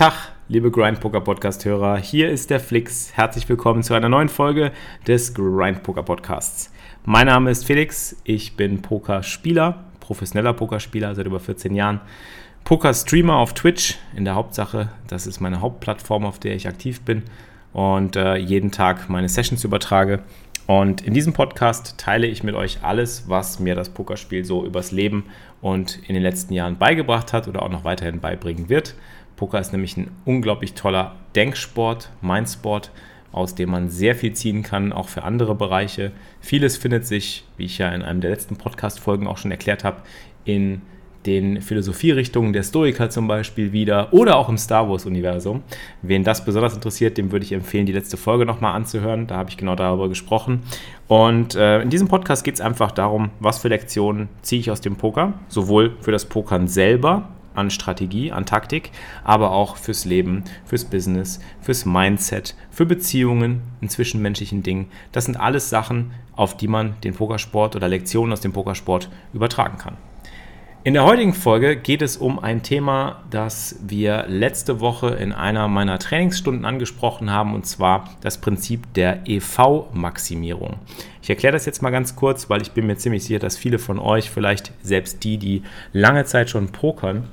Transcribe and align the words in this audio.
Tag, 0.00 0.14
liebe 0.48 0.70
Grind 0.70 0.98
Poker 0.98 1.20
Podcast 1.20 1.66
Hörer. 1.66 1.98
Hier 1.98 2.30
ist 2.30 2.48
der 2.48 2.58
Flix. 2.58 3.12
Herzlich 3.12 3.46
willkommen 3.50 3.82
zu 3.82 3.92
einer 3.92 4.08
neuen 4.08 4.30
Folge 4.30 4.72
des 5.06 5.34
Grind 5.34 5.82
Poker 5.82 6.02
Podcasts. 6.02 6.72
Mein 7.04 7.26
Name 7.26 7.50
ist 7.50 7.66
Felix. 7.66 8.16
Ich 8.24 8.56
bin 8.56 8.80
Pokerspieler, 8.80 9.84
professioneller 10.00 10.54
Pokerspieler 10.54 11.14
seit 11.14 11.26
über 11.26 11.38
14 11.38 11.74
Jahren. 11.74 12.00
Poker-Streamer 12.64 13.36
auf 13.36 13.52
Twitch 13.52 13.98
in 14.16 14.24
der 14.24 14.36
Hauptsache. 14.36 14.88
Das 15.06 15.26
ist 15.26 15.40
meine 15.40 15.60
Hauptplattform, 15.60 16.24
auf 16.24 16.38
der 16.38 16.54
ich 16.54 16.66
aktiv 16.66 17.02
bin 17.02 17.24
und 17.74 18.16
äh, 18.16 18.36
jeden 18.36 18.70
Tag 18.70 19.10
meine 19.10 19.28
Sessions 19.28 19.64
übertrage. 19.64 20.20
Und 20.66 21.02
in 21.02 21.12
diesem 21.14 21.32
Podcast 21.32 21.98
teile 21.98 22.26
ich 22.26 22.42
mit 22.42 22.54
euch 22.54 22.78
alles, 22.82 23.24
was 23.26 23.58
mir 23.58 23.74
das 23.74 23.88
Pokerspiel 23.88 24.44
so 24.44 24.64
übers 24.64 24.92
Leben 24.92 25.24
und 25.60 25.98
in 26.08 26.14
den 26.14 26.22
letzten 26.22 26.54
Jahren 26.54 26.78
beigebracht 26.78 27.32
hat 27.32 27.48
oder 27.48 27.62
auch 27.62 27.70
noch 27.70 27.84
weiterhin 27.84 28.20
beibringen 28.20 28.68
wird. 28.68 28.94
Poker 29.40 29.58
ist 29.58 29.72
nämlich 29.72 29.96
ein 29.96 30.10
unglaublich 30.26 30.74
toller 30.74 31.14
Denksport, 31.34 32.10
Mindsport, 32.20 32.90
aus 33.32 33.54
dem 33.54 33.70
man 33.70 33.88
sehr 33.88 34.14
viel 34.14 34.34
ziehen 34.34 34.62
kann, 34.62 34.92
auch 34.92 35.08
für 35.08 35.22
andere 35.22 35.54
Bereiche. 35.54 36.12
Vieles 36.40 36.76
findet 36.76 37.06
sich, 37.06 37.46
wie 37.56 37.64
ich 37.64 37.78
ja 37.78 37.88
in 37.88 38.02
einem 38.02 38.20
der 38.20 38.32
letzten 38.32 38.56
Podcast-Folgen 38.56 39.26
auch 39.26 39.38
schon 39.38 39.50
erklärt 39.50 39.82
habe, 39.82 40.02
in 40.44 40.82
den 41.24 41.62
Philosophierichtungen 41.62 42.52
der 42.52 42.62
Stoiker 42.62 43.08
zum 43.08 43.28
Beispiel 43.28 43.72
wieder 43.72 44.12
oder 44.12 44.36
auch 44.36 44.50
im 44.50 44.58
Star 44.58 44.90
Wars-Universum. 44.90 45.62
Wen 46.02 46.22
das 46.22 46.44
besonders 46.44 46.74
interessiert, 46.74 47.16
dem 47.16 47.32
würde 47.32 47.46
ich 47.46 47.52
empfehlen, 47.52 47.86
die 47.86 47.92
letzte 47.92 48.18
Folge 48.18 48.44
nochmal 48.44 48.74
anzuhören. 48.74 49.26
Da 49.26 49.36
habe 49.36 49.48
ich 49.48 49.56
genau 49.56 49.74
darüber 49.74 50.10
gesprochen. 50.10 50.64
Und 51.08 51.54
äh, 51.54 51.80
in 51.80 51.88
diesem 51.88 52.08
Podcast 52.08 52.44
geht 52.44 52.56
es 52.56 52.60
einfach 52.60 52.90
darum, 52.90 53.30
was 53.40 53.58
für 53.58 53.68
Lektionen 53.68 54.28
ziehe 54.42 54.60
ich 54.60 54.70
aus 54.70 54.82
dem 54.82 54.96
Poker, 54.96 55.32
sowohl 55.48 55.96
für 56.00 56.12
das 56.12 56.26
Pokern 56.26 56.68
selber, 56.68 57.30
an 57.60 57.70
Strategie, 57.70 58.32
an 58.32 58.46
Taktik, 58.46 58.90
aber 59.22 59.52
auch 59.52 59.76
fürs 59.76 60.04
Leben, 60.04 60.44
fürs 60.64 60.84
Business, 60.84 61.40
fürs 61.60 61.84
Mindset, 61.84 62.56
für 62.70 62.86
Beziehungen 62.86 63.62
in 63.80 63.88
zwischenmenschlichen 63.88 64.62
Dingen. 64.62 64.86
Das 65.12 65.26
sind 65.26 65.38
alles 65.38 65.70
Sachen, 65.70 66.12
auf 66.34 66.56
die 66.56 66.68
man 66.68 66.94
den 67.04 67.14
Pokersport 67.14 67.76
oder 67.76 67.88
Lektionen 67.88 68.32
aus 68.32 68.40
dem 68.40 68.52
Pokersport 68.52 69.10
übertragen 69.32 69.78
kann. 69.78 69.96
In 70.82 70.94
der 70.94 71.04
heutigen 71.04 71.34
Folge 71.34 71.76
geht 71.76 72.00
es 72.00 72.16
um 72.16 72.38
ein 72.38 72.62
Thema, 72.62 73.22
das 73.28 73.78
wir 73.86 74.24
letzte 74.28 74.80
Woche 74.80 75.08
in 75.08 75.32
einer 75.32 75.68
meiner 75.68 75.98
Trainingsstunden 75.98 76.64
angesprochen 76.64 77.30
haben, 77.30 77.54
und 77.54 77.66
zwar 77.66 78.08
das 78.22 78.38
Prinzip 78.38 78.94
der 78.94 79.28
EV-Maximierung. 79.28 80.76
Ich 81.20 81.28
erkläre 81.28 81.52
das 81.52 81.66
jetzt 81.66 81.82
mal 81.82 81.90
ganz 81.90 82.16
kurz, 82.16 82.48
weil 82.48 82.62
ich 82.62 82.70
bin 82.72 82.86
mir 82.86 82.96
ziemlich 82.96 83.24
sicher, 83.24 83.38
dass 83.38 83.58
viele 83.58 83.78
von 83.78 83.98
euch, 83.98 84.30
vielleicht 84.30 84.72
selbst 84.80 85.22
die, 85.22 85.36
die 85.36 85.62
lange 85.92 86.24
Zeit 86.24 86.48
schon 86.48 86.68
pokern, 86.68 87.28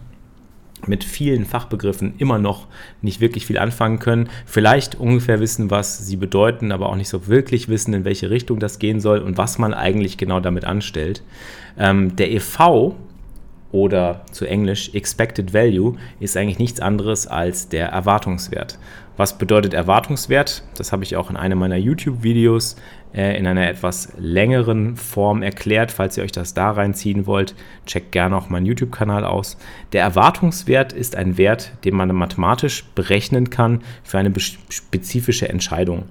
mit 0.85 1.03
vielen 1.03 1.45
Fachbegriffen 1.45 2.13
immer 2.17 2.37
noch 2.37 2.67
nicht 3.01 3.19
wirklich 3.19 3.45
viel 3.45 3.57
anfangen 3.57 3.99
können, 3.99 4.29
vielleicht 4.45 4.95
ungefähr 4.95 5.39
wissen, 5.39 5.71
was 5.71 6.05
sie 6.05 6.15
bedeuten, 6.15 6.71
aber 6.71 6.89
auch 6.89 6.95
nicht 6.95 7.09
so 7.09 7.27
wirklich 7.27 7.67
wissen, 7.67 7.93
in 7.93 8.05
welche 8.05 8.29
Richtung 8.29 8.59
das 8.59 8.79
gehen 8.79 8.99
soll 8.99 9.19
und 9.19 9.37
was 9.37 9.57
man 9.57 9.73
eigentlich 9.73 10.17
genau 10.17 10.39
damit 10.39 10.65
anstellt. 10.65 11.23
Ähm, 11.77 12.15
der 12.15 12.31
EV 12.31 12.93
oder 13.71 14.25
zu 14.31 14.45
Englisch 14.45 14.93
Expected 14.93 15.53
Value 15.53 15.97
ist 16.19 16.37
eigentlich 16.37 16.59
nichts 16.59 16.79
anderes 16.79 17.27
als 17.27 17.69
der 17.69 17.87
Erwartungswert. 17.89 18.77
Was 19.17 19.39
bedeutet 19.39 19.73
Erwartungswert? 19.73 20.63
Das 20.75 20.91
habe 20.91 21.03
ich 21.03 21.15
auch 21.15 21.31
in 21.31 21.37
einem 21.37 21.57
meiner 21.57 21.75
YouTube-Videos 21.75 22.75
äh, 23.15 23.35
in 23.37 23.47
einer 23.47 23.67
etwas 23.67 24.13
längeren 24.15 24.95
Form 24.95 25.41
erklärt. 25.41 25.91
Falls 25.91 26.17
ihr 26.17 26.23
euch 26.23 26.31
das 26.31 26.53
da 26.53 26.69
reinziehen 26.69 27.25
wollt, 27.25 27.55
checkt 27.87 28.11
gerne 28.11 28.37
auch 28.37 28.49
meinen 28.49 28.67
YouTube-Kanal 28.67 29.25
aus. 29.25 29.57
Der 29.91 30.03
Erwartungswert 30.03 30.93
ist 30.93 31.15
ein 31.15 31.37
Wert, 31.39 31.71
den 31.83 31.95
man 31.95 32.13
mathematisch 32.15 32.83
berechnen 32.93 33.49
kann 33.49 33.81
für 34.03 34.19
eine 34.19 34.31
spezifische 34.69 35.49
Entscheidung. 35.49 36.05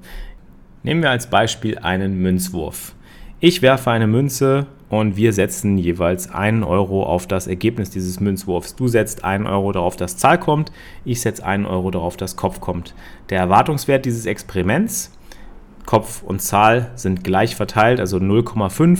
Nehmen 0.83 1.03
wir 1.03 1.11
als 1.11 1.31
Beispiel 1.31 1.79
einen 1.79 2.21
Münzwurf. 2.21 2.97
Ich 3.39 3.63
werfe 3.63 3.93
eine 3.93 4.09
Münze 4.09 4.67
und 4.89 5.17
wir 5.17 5.33
setzen 5.33 5.79
jeweils 5.79 6.31
einen 6.31 6.63
Euro 6.63 7.03
auf 7.03 7.27
das 7.27 7.47
Ergebnis 7.47 7.91
dieses 7.91 8.21
Münzwurfs. 8.21 8.77
Du 8.77 8.89
setzt 8.89 9.25
einen 9.25 9.47
Euro 9.47 9.73
darauf, 9.73 9.97
dass 9.97 10.17
Zahl 10.17 10.39
kommt, 10.39 10.71
ich 11.05 11.21
setze 11.21 11.45
einen 11.45 11.67
Euro 11.67 11.91
darauf, 11.91 12.17
dass 12.17 12.37
Kopf 12.37 12.61
kommt. 12.61 12.95
Der 13.31 13.39
Erwartungswert 13.39 14.05
dieses 14.05 14.27
Experiments, 14.27 15.13
Kopf 15.87 16.23
und 16.25 16.43
Zahl 16.43 16.91
sind 16.97 17.23
gleich 17.23 17.55
verteilt, 17.55 18.01
also 18.01 18.19
0,5, 18.19 18.99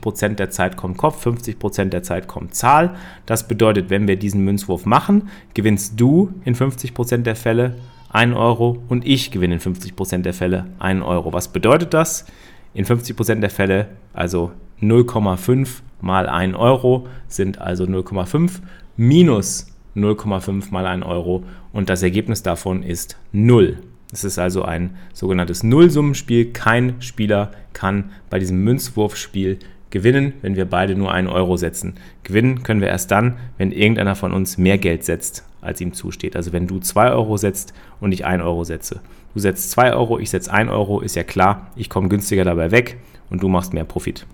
50% 0.00 0.36
der 0.36 0.50
Zeit 0.50 0.76
kommt 0.76 0.96
Kopf, 0.96 1.26
50% 1.26 1.86
der 1.86 2.04
Zeit 2.04 2.28
kommt 2.28 2.54
Zahl. 2.54 2.94
Das 3.26 3.48
bedeutet, 3.48 3.90
wenn 3.90 4.06
wir 4.06 4.16
diesen 4.16 4.44
Münzwurf 4.44 4.86
machen, 4.86 5.28
gewinnst 5.54 6.00
du 6.00 6.32
in 6.44 6.54
50% 6.54 7.18
der 7.18 7.34
Fälle 7.34 7.74
1 8.12 8.34
Euro 8.36 8.78
und 8.88 9.06
ich 9.06 9.30
gewinne 9.30 9.54
in 9.54 9.60
50% 9.60 10.18
der 10.18 10.32
Fälle 10.32 10.66
1 10.78 11.02
Euro. 11.02 11.32
Was 11.32 11.48
bedeutet 11.48 11.94
das? 11.94 12.26
In 12.72 12.84
50% 12.84 13.40
der 13.40 13.50
Fälle, 13.50 13.88
also 14.12 14.52
0,5 14.80 15.82
mal 16.00 16.28
1 16.28 16.56
Euro 16.56 17.08
sind 17.28 17.60
also 17.60 17.84
0,5 17.84 18.60
minus 18.96 19.66
0,5 19.96 20.70
mal 20.70 20.86
1 20.86 21.04
Euro 21.04 21.42
und 21.72 21.90
das 21.90 22.02
Ergebnis 22.02 22.42
davon 22.42 22.82
ist 22.82 23.18
0. 23.32 23.78
Es 24.12 24.24
ist 24.24 24.38
also 24.38 24.62
ein 24.62 24.96
sogenanntes 25.12 25.62
Nullsummenspiel. 25.62 26.52
Kein 26.52 27.00
Spieler 27.00 27.52
kann 27.72 28.10
bei 28.28 28.38
diesem 28.38 28.62
Münzwurfspiel 28.64 29.58
gewinnen, 29.90 30.34
wenn 30.42 30.56
wir 30.56 30.64
beide 30.64 30.94
nur 30.94 31.12
1 31.12 31.28
Euro 31.30 31.56
setzen. 31.56 31.94
Gewinnen 32.22 32.62
können 32.62 32.80
wir 32.80 32.88
erst 32.88 33.10
dann, 33.10 33.36
wenn 33.58 33.72
irgendeiner 33.72 34.14
von 34.14 34.32
uns 34.32 34.58
mehr 34.58 34.78
Geld 34.78 35.04
setzt, 35.04 35.44
als 35.60 35.80
ihm 35.80 35.92
zusteht. 35.92 36.36
Also 36.36 36.52
wenn 36.52 36.66
du 36.66 36.78
2 36.78 37.10
Euro 37.12 37.36
setzt 37.36 37.74
und 38.00 38.12
ich 38.12 38.24
1 38.24 38.42
Euro 38.42 38.64
setze. 38.64 39.00
Du 39.34 39.40
setzt 39.40 39.70
2 39.72 39.92
Euro, 39.94 40.18
ich 40.18 40.30
setze 40.30 40.52
1 40.52 40.70
Euro, 40.70 41.00
ist 41.00 41.16
ja 41.16 41.22
klar, 41.22 41.70
ich 41.76 41.88
komme 41.88 42.08
günstiger 42.08 42.44
dabei 42.44 42.70
weg 42.70 42.96
und 43.30 43.42
du 43.42 43.48
machst 43.48 43.72
mehr 43.72 43.84
Profit 43.84 44.26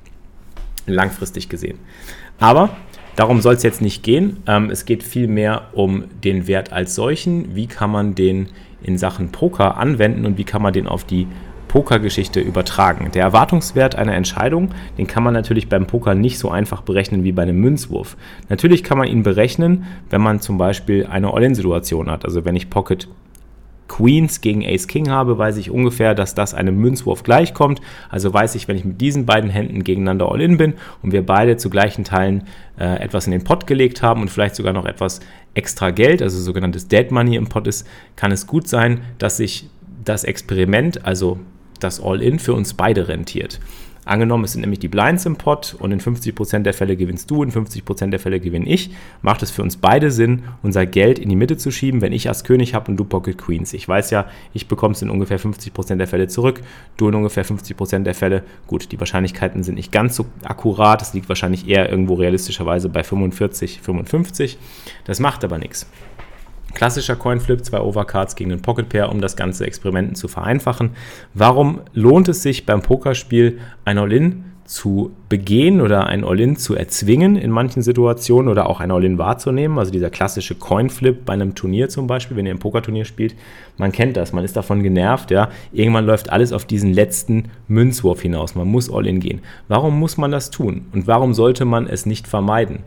langfristig 0.86 1.48
gesehen. 1.48 1.78
Aber 2.38 2.70
darum 3.16 3.40
soll 3.40 3.54
es 3.54 3.62
jetzt 3.62 3.82
nicht 3.82 4.02
gehen. 4.02 4.42
Ähm, 4.46 4.70
es 4.70 4.84
geht 4.84 5.02
vielmehr 5.02 5.68
um 5.72 6.04
den 6.24 6.46
Wert 6.46 6.72
als 6.72 6.94
solchen. 6.94 7.54
Wie 7.54 7.66
kann 7.66 7.90
man 7.90 8.14
den 8.14 8.48
in 8.82 8.98
Sachen 8.98 9.30
Poker 9.32 9.76
anwenden 9.76 10.26
und 10.26 10.38
wie 10.38 10.44
kann 10.44 10.62
man 10.62 10.72
den 10.72 10.86
auf 10.86 11.04
die 11.04 11.26
Pokergeschichte 11.76 12.40
übertragen. 12.40 13.10
Der 13.12 13.24
Erwartungswert 13.24 13.96
einer 13.96 14.14
Entscheidung, 14.14 14.70
den 14.96 15.06
kann 15.06 15.22
man 15.22 15.34
natürlich 15.34 15.68
beim 15.68 15.86
Poker 15.86 16.14
nicht 16.14 16.38
so 16.38 16.48
einfach 16.48 16.80
berechnen 16.80 17.22
wie 17.22 17.32
bei 17.32 17.42
einem 17.42 17.60
Münzwurf. 17.60 18.16
Natürlich 18.48 18.82
kann 18.82 18.96
man 18.96 19.08
ihn 19.08 19.22
berechnen, 19.22 19.84
wenn 20.08 20.22
man 20.22 20.40
zum 20.40 20.56
Beispiel 20.56 21.04
eine 21.04 21.34
All-In-Situation 21.34 22.10
hat. 22.10 22.24
Also 22.24 22.46
wenn 22.46 22.56
ich 22.56 22.70
Pocket 22.70 23.08
Queens 23.88 24.40
gegen 24.40 24.64
Ace 24.64 24.88
King 24.88 25.10
habe, 25.10 25.36
weiß 25.36 25.58
ich 25.58 25.70
ungefähr, 25.70 26.14
dass 26.14 26.34
das 26.34 26.54
einem 26.54 26.78
Münzwurf 26.78 27.22
gleichkommt. 27.24 27.82
Also 28.08 28.32
weiß 28.32 28.54
ich, 28.54 28.68
wenn 28.68 28.78
ich 28.78 28.86
mit 28.86 29.02
diesen 29.02 29.26
beiden 29.26 29.50
Händen 29.50 29.84
gegeneinander 29.84 30.32
All-In 30.32 30.56
bin 30.56 30.72
und 31.02 31.12
wir 31.12 31.26
beide 31.26 31.58
zu 31.58 31.68
gleichen 31.68 32.04
Teilen 32.04 32.44
äh, 32.80 33.02
etwas 33.02 33.26
in 33.26 33.32
den 33.32 33.44
Pot 33.44 33.66
gelegt 33.66 34.02
haben 34.02 34.22
und 34.22 34.30
vielleicht 34.30 34.56
sogar 34.56 34.72
noch 34.72 34.86
etwas 34.86 35.20
extra 35.52 35.90
Geld, 35.90 36.22
also 36.22 36.40
sogenanntes 36.40 36.88
Dead 36.88 37.10
Money 37.10 37.36
im 37.36 37.50
Pot 37.50 37.66
ist, 37.66 37.86
kann 38.16 38.32
es 38.32 38.46
gut 38.46 38.66
sein, 38.66 39.02
dass 39.18 39.36
sich 39.36 39.68
das 40.06 40.24
Experiment, 40.24 41.04
also 41.04 41.38
das 41.82 42.02
All-In, 42.02 42.38
für 42.38 42.54
uns 42.54 42.74
beide 42.74 43.08
rentiert. 43.08 43.60
Angenommen, 44.06 44.44
es 44.44 44.52
sind 44.52 44.60
nämlich 44.60 44.78
die 44.78 44.86
Blinds 44.86 45.26
im 45.26 45.34
Pot 45.34 45.74
und 45.80 45.90
in 45.90 46.00
50% 46.00 46.60
der 46.60 46.74
Fälle 46.74 46.94
gewinnst 46.94 47.28
du, 47.28 47.42
in 47.42 47.50
50% 47.50 48.10
der 48.10 48.20
Fälle 48.20 48.38
gewinne 48.38 48.68
ich, 48.68 48.90
macht 49.20 49.42
es 49.42 49.50
für 49.50 49.62
uns 49.62 49.78
beide 49.78 50.12
Sinn, 50.12 50.44
unser 50.62 50.86
Geld 50.86 51.18
in 51.18 51.28
die 51.28 51.34
Mitte 51.34 51.56
zu 51.56 51.72
schieben, 51.72 52.02
wenn 52.02 52.12
ich 52.12 52.30
Ass 52.30 52.44
König 52.44 52.72
habe 52.72 52.92
und 52.92 52.98
du 52.98 53.04
Pocket 53.04 53.36
Queens. 53.36 53.72
Ich 53.72 53.88
weiß 53.88 54.10
ja, 54.10 54.26
ich 54.54 54.68
bekomme 54.68 54.94
es 54.94 55.02
in 55.02 55.10
ungefähr 55.10 55.40
50% 55.40 55.96
der 55.96 56.06
Fälle 56.06 56.28
zurück, 56.28 56.60
du 56.96 57.08
in 57.08 57.16
ungefähr 57.16 57.44
50% 57.44 58.04
der 58.04 58.14
Fälle. 58.14 58.44
Gut, 58.68 58.92
die 58.92 59.00
Wahrscheinlichkeiten 59.00 59.64
sind 59.64 59.74
nicht 59.74 59.90
ganz 59.90 60.14
so 60.14 60.26
akkurat, 60.44 61.02
es 61.02 61.12
liegt 61.12 61.28
wahrscheinlich 61.28 61.66
eher 61.66 61.90
irgendwo 61.90 62.14
realistischerweise 62.14 62.88
bei 62.88 63.02
45, 63.02 63.80
55. 63.80 64.56
Das 65.04 65.18
macht 65.18 65.42
aber 65.42 65.58
nichts. 65.58 65.90
Klassischer 66.74 67.16
Coinflip, 67.16 67.64
zwei 67.64 67.80
Overcards 67.80 68.36
gegen 68.36 68.50
den 68.50 68.60
Pocket 68.60 68.88
Pair, 68.88 69.10
um 69.10 69.20
das 69.20 69.36
ganze 69.36 69.66
Experimenten 69.66 70.14
zu 70.14 70.28
vereinfachen. 70.28 70.90
Warum 71.32 71.80
lohnt 71.94 72.28
es 72.28 72.42
sich 72.42 72.66
beim 72.66 72.82
Pokerspiel 72.82 73.58
ein 73.84 73.98
All-In 73.98 74.44
zu 74.66 75.12
begehen 75.28 75.80
oder 75.80 76.06
ein 76.06 76.24
All-In 76.24 76.56
zu 76.56 76.74
erzwingen 76.74 77.36
in 77.36 77.50
manchen 77.50 77.82
Situationen 77.82 78.50
oder 78.50 78.68
auch 78.68 78.80
ein 78.80 78.90
All-In 78.90 79.18
wahrzunehmen. 79.18 79.78
Also 79.78 79.92
dieser 79.92 80.10
klassische 80.10 80.54
Coinflip 80.54 81.24
bei 81.24 81.32
einem 81.32 81.54
Turnier 81.54 81.88
zum 81.88 82.06
Beispiel, 82.06 82.36
wenn 82.36 82.46
ihr 82.46 82.54
ein 82.54 82.58
Pokerturnier 82.58 83.04
spielt, 83.04 83.34
man 83.78 83.92
kennt 83.92 84.16
das, 84.16 84.32
man 84.32 84.44
ist 84.44 84.56
davon 84.56 84.82
genervt, 84.82 85.30
ja. 85.30 85.50
Irgendwann 85.72 86.06
läuft 86.06 86.30
alles 86.30 86.52
auf 86.52 86.64
diesen 86.64 86.92
letzten 86.92 87.44
Münzwurf 87.68 88.22
hinaus. 88.22 88.54
Man 88.54 88.68
muss 88.68 88.92
All-In 88.92 89.20
gehen. 89.20 89.40
Warum 89.68 89.98
muss 89.98 90.16
man 90.16 90.30
das 90.30 90.50
tun? 90.50 90.86
Und 90.92 91.06
warum 91.06 91.34
sollte 91.34 91.64
man 91.64 91.86
es 91.86 92.06
nicht 92.06 92.26
vermeiden? 92.26 92.80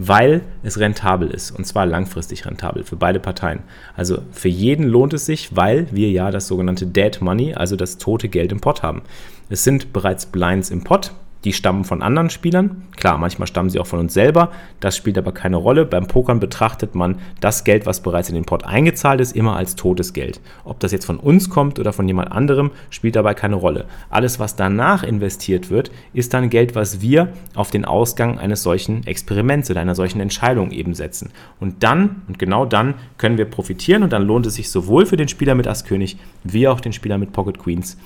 Weil 0.00 0.42
es 0.62 0.78
rentabel 0.78 1.28
ist 1.28 1.50
und 1.50 1.66
zwar 1.66 1.84
langfristig 1.84 2.46
rentabel 2.46 2.84
für 2.84 2.94
beide 2.94 3.18
Parteien. 3.18 3.64
Also 3.96 4.18
für 4.30 4.48
jeden 4.48 4.84
lohnt 4.84 5.12
es 5.12 5.26
sich, 5.26 5.56
weil 5.56 5.88
wir 5.90 6.08
ja 6.10 6.30
das 6.30 6.46
sogenannte 6.46 6.86
Dead 6.86 7.20
Money, 7.20 7.54
also 7.54 7.74
das 7.74 7.98
tote 7.98 8.28
Geld 8.28 8.52
im 8.52 8.60
Pot 8.60 8.84
haben. 8.84 9.02
Es 9.50 9.64
sind 9.64 9.92
bereits 9.92 10.26
Blinds 10.26 10.70
im 10.70 10.84
Pot. 10.84 11.12
Die 11.44 11.52
stammen 11.52 11.84
von 11.84 12.02
anderen 12.02 12.30
Spielern. 12.30 12.82
Klar, 12.96 13.18
manchmal 13.18 13.46
stammen 13.46 13.70
sie 13.70 13.78
auch 13.78 13.86
von 13.86 14.00
uns 14.00 14.14
selber. 14.14 14.50
Das 14.80 14.96
spielt 14.96 15.18
aber 15.18 15.32
keine 15.32 15.56
Rolle. 15.56 15.84
Beim 15.84 16.06
Pokern 16.06 16.40
betrachtet 16.40 16.94
man 16.94 17.16
das 17.40 17.64
Geld, 17.64 17.86
was 17.86 18.00
bereits 18.00 18.28
in 18.28 18.34
den 18.34 18.44
Pot 18.44 18.64
eingezahlt 18.64 19.20
ist, 19.20 19.36
immer 19.36 19.56
als 19.56 19.76
totes 19.76 20.12
Geld. 20.12 20.40
Ob 20.64 20.80
das 20.80 20.92
jetzt 20.92 21.06
von 21.06 21.18
uns 21.18 21.48
kommt 21.48 21.78
oder 21.78 21.92
von 21.92 22.06
jemand 22.08 22.32
anderem, 22.32 22.72
spielt 22.90 23.16
dabei 23.16 23.34
keine 23.34 23.54
Rolle. 23.54 23.86
Alles, 24.10 24.40
was 24.40 24.56
danach 24.56 25.04
investiert 25.04 25.70
wird, 25.70 25.90
ist 26.12 26.34
dann 26.34 26.50
Geld, 26.50 26.74
was 26.74 27.00
wir 27.00 27.32
auf 27.54 27.70
den 27.70 27.84
Ausgang 27.84 28.38
eines 28.38 28.62
solchen 28.62 29.06
Experiments 29.06 29.70
oder 29.70 29.80
einer 29.80 29.94
solchen 29.94 30.20
Entscheidung 30.20 30.72
eben 30.72 30.94
setzen. 30.94 31.30
Und 31.60 31.82
dann, 31.82 32.22
und 32.26 32.38
genau 32.38 32.66
dann, 32.66 32.94
können 33.16 33.38
wir 33.38 33.44
profitieren 33.44 34.02
und 34.02 34.12
dann 34.12 34.26
lohnt 34.26 34.46
es 34.46 34.54
sich 34.54 34.70
sowohl 34.70 35.06
für 35.06 35.16
den 35.16 35.28
Spieler 35.28 35.54
mit 35.54 35.66
Ass 35.66 35.84
König 35.84 36.16
wie 36.42 36.66
auch 36.68 36.80
den 36.80 36.92
Spieler 36.92 37.18
mit 37.18 37.32
Pocket 37.32 37.58
Queens 37.58 37.96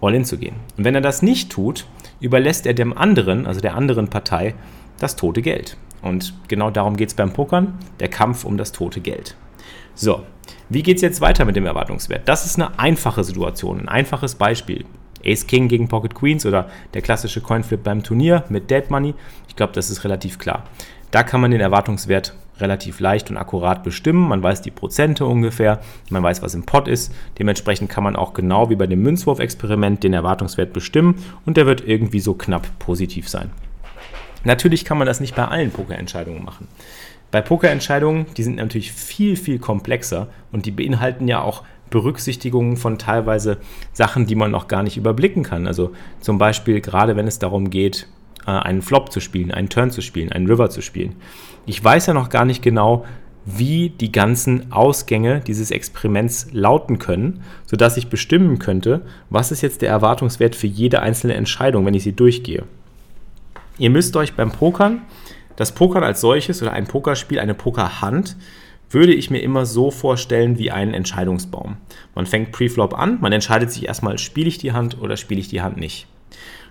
All-In 0.00 0.24
zu 0.24 0.38
gehen. 0.38 0.54
Und 0.76 0.84
wenn 0.84 0.94
er 0.94 1.00
das 1.00 1.22
nicht 1.22 1.50
tut, 1.50 1.86
überlässt 2.20 2.66
er 2.66 2.74
dem 2.74 2.96
anderen, 2.96 3.46
also 3.46 3.60
der 3.60 3.74
anderen 3.74 4.08
Partei, 4.08 4.54
das 4.98 5.16
tote 5.16 5.42
Geld. 5.42 5.76
Und 6.02 6.34
genau 6.48 6.70
darum 6.70 6.96
geht 6.96 7.08
es 7.08 7.14
beim 7.14 7.32
Pokern, 7.32 7.78
der 8.00 8.08
Kampf 8.08 8.44
um 8.44 8.56
das 8.56 8.72
tote 8.72 9.00
Geld. 9.00 9.36
So, 9.94 10.22
wie 10.68 10.82
geht 10.82 10.96
es 10.96 11.02
jetzt 11.02 11.20
weiter 11.20 11.44
mit 11.44 11.56
dem 11.56 11.66
Erwartungswert? 11.66 12.28
Das 12.28 12.44
ist 12.44 12.56
eine 12.56 12.78
einfache 12.78 13.24
Situation, 13.24 13.80
ein 13.80 13.88
einfaches 13.88 14.36
Beispiel. 14.36 14.84
Ace 15.24 15.46
King 15.46 15.66
gegen 15.68 15.88
Pocket 15.88 16.14
Queens 16.14 16.46
oder 16.46 16.68
der 16.94 17.02
klassische 17.02 17.40
Coinflip 17.40 17.82
beim 17.82 18.02
Turnier 18.04 18.44
mit 18.48 18.70
Dead 18.70 18.88
Money. 18.90 19.14
Ich 19.48 19.56
glaube, 19.56 19.72
das 19.72 19.90
ist 19.90 20.04
relativ 20.04 20.38
klar. 20.38 20.64
Da 21.10 21.24
kann 21.24 21.40
man 21.40 21.50
den 21.50 21.60
Erwartungswert 21.60 22.34
relativ 22.60 23.00
leicht 23.00 23.30
und 23.30 23.36
akkurat 23.36 23.82
bestimmen. 23.82 24.28
Man 24.28 24.42
weiß 24.42 24.62
die 24.62 24.70
Prozente 24.70 25.26
ungefähr, 25.26 25.80
man 26.10 26.22
weiß, 26.22 26.42
was 26.42 26.54
im 26.54 26.64
Pot 26.64 26.88
ist. 26.88 27.12
Dementsprechend 27.38 27.90
kann 27.90 28.04
man 28.04 28.16
auch 28.16 28.34
genau 28.34 28.70
wie 28.70 28.76
bei 28.76 28.86
dem 28.86 29.02
Münzwurf-Experiment 29.02 30.04
den 30.04 30.14
Erwartungswert 30.14 30.72
bestimmen 30.72 31.22
und 31.46 31.56
der 31.56 31.66
wird 31.66 31.86
irgendwie 31.86 32.20
so 32.20 32.34
knapp 32.34 32.66
positiv 32.78 33.28
sein. 33.28 33.50
Natürlich 34.44 34.84
kann 34.84 34.98
man 34.98 35.06
das 35.06 35.20
nicht 35.20 35.34
bei 35.34 35.46
allen 35.46 35.70
Pokerentscheidungen 35.70 36.44
machen. 36.44 36.68
Bei 37.30 37.42
Pokerentscheidungen, 37.42 38.26
die 38.36 38.42
sind 38.42 38.56
natürlich 38.56 38.92
viel, 38.92 39.36
viel 39.36 39.58
komplexer 39.58 40.28
und 40.50 40.64
die 40.64 40.70
beinhalten 40.70 41.28
ja 41.28 41.42
auch 41.42 41.62
Berücksichtigungen 41.90 42.76
von 42.76 42.98
teilweise 42.98 43.58
Sachen, 43.92 44.26
die 44.26 44.34
man 44.34 44.50
noch 44.50 44.68
gar 44.68 44.82
nicht 44.82 44.96
überblicken 44.96 45.42
kann. 45.42 45.66
Also 45.66 45.92
zum 46.20 46.38
Beispiel 46.38 46.80
gerade 46.80 47.16
wenn 47.16 47.26
es 47.26 47.38
darum 47.38 47.70
geht, 47.70 48.08
einen 48.56 48.82
Flop 48.82 49.12
zu 49.12 49.20
spielen, 49.20 49.50
einen 49.50 49.68
Turn 49.68 49.90
zu 49.90 50.00
spielen, 50.00 50.32
einen 50.32 50.46
River 50.46 50.70
zu 50.70 50.82
spielen. 50.82 51.16
Ich 51.66 51.82
weiß 51.82 52.06
ja 52.06 52.14
noch 52.14 52.28
gar 52.28 52.44
nicht 52.44 52.62
genau, 52.62 53.04
wie 53.44 53.90
die 53.90 54.12
ganzen 54.12 54.72
Ausgänge 54.72 55.40
dieses 55.40 55.70
Experiments 55.70 56.48
lauten 56.52 56.98
können, 56.98 57.42
sodass 57.64 57.96
ich 57.96 58.08
bestimmen 58.08 58.58
könnte, 58.58 59.02
was 59.30 59.50
ist 59.52 59.62
jetzt 59.62 59.80
der 59.80 59.88
Erwartungswert 59.88 60.54
für 60.54 60.66
jede 60.66 61.00
einzelne 61.00 61.34
Entscheidung, 61.34 61.86
wenn 61.86 61.94
ich 61.94 62.02
sie 62.02 62.12
durchgehe. 62.12 62.64
Ihr 63.78 63.90
müsst 63.90 64.16
euch 64.16 64.34
beim 64.34 64.50
Pokern, 64.50 65.02
das 65.56 65.72
Pokern 65.72 66.04
als 66.04 66.20
solches 66.20 66.62
oder 66.62 66.72
ein 66.72 66.86
Pokerspiel, 66.86 67.38
eine 67.38 67.54
Pokerhand, 67.54 68.36
würde 68.90 69.14
ich 69.14 69.30
mir 69.30 69.40
immer 69.40 69.66
so 69.66 69.90
vorstellen 69.90 70.58
wie 70.58 70.70
einen 70.70 70.94
Entscheidungsbaum. 70.94 71.76
Man 72.14 72.26
fängt 72.26 72.52
Preflop 72.52 72.98
an, 72.98 73.18
man 73.20 73.32
entscheidet 73.32 73.70
sich 73.70 73.86
erstmal, 73.86 74.18
spiele 74.18 74.48
ich 74.48 74.58
die 74.58 74.72
Hand 74.72 75.00
oder 75.00 75.16
spiele 75.16 75.40
ich 75.40 75.48
die 75.48 75.62
Hand 75.62 75.76
nicht. 75.76 76.06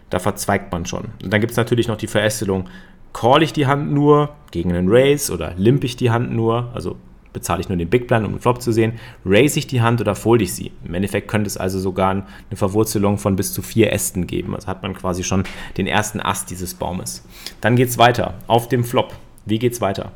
Da 0.09 0.19
verzweigt 0.19 0.71
man 0.71 0.85
schon. 0.85 1.05
Und 1.23 1.33
dann 1.33 1.41
gibt 1.41 1.51
es 1.51 1.57
natürlich 1.57 1.87
noch 1.87 1.97
die 1.97 2.07
Verästelung, 2.07 2.69
call 3.13 3.43
ich 3.43 3.53
die 3.53 3.67
Hand 3.67 3.91
nur 3.91 4.29
gegen 4.51 4.73
einen 4.73 4.87
Raise 4.89 5.33
oder 5.33 5.53
limp 5.57 5.83
ich 5.83 5.95
die 5.95 6.11
Hand 6.11 6.33
nur, 6.33 6.71
also 6.73 6.97
bezahle 7.33 7.61
ich 7.61 7.69
nur 7.69 7.77
den 7.77 7.89
Big 7.89 8.07
Blind, 8.07 8.25
um 8.25 8.33
den 8.33 8.39
Flop 8.39 8.61
zu 8.61 8.71
sehen, 8.71 8.93
raise 9.23 9.59
ich 9.59 9.67
die 9.67 9.81
Hand 9.81 10.01
oder 10.01 10.15
fold 10.15 10.41
ich 10.41 10.53
sie. 10.53 10.71
Im 10.83 10.95
Endeffekt 10.95 11.27
könnte 11.27 11.47
es 11.47 11.57
also 11.57 11.79
sogar 11.79 12.09
eine 12.09 12.25
Verwurzelung 12.53 13.17
von 13.17 13.35
bis 13.35 13.53
zu 13.53 13.61
vier 13.61 13.93
Ästen 13.93 14.25
geben. 14.25 14.55
Also 14.55 14.67
hat 14.67 14.81
man 14.81 14.95
quasi 14.95 15.23
schon 15.23 15.43
den 15.77 15.85
ersten 15.85 16.19
Ast 16.19 16.49
dieses 16.49 16.73
Baumes. 16.73 17.23
Dann 17.61 17.75
geht 17.75 17.89
es 17.89 17.97
weiter 17.97 18.35
auf 18.47 18.69
dem 18.69 18.83
Flop. 18.83 19.13
Wie 19.45 19.59
geht 19.59 19.73
es 19.73 19.81
weiter? 19.81 20.11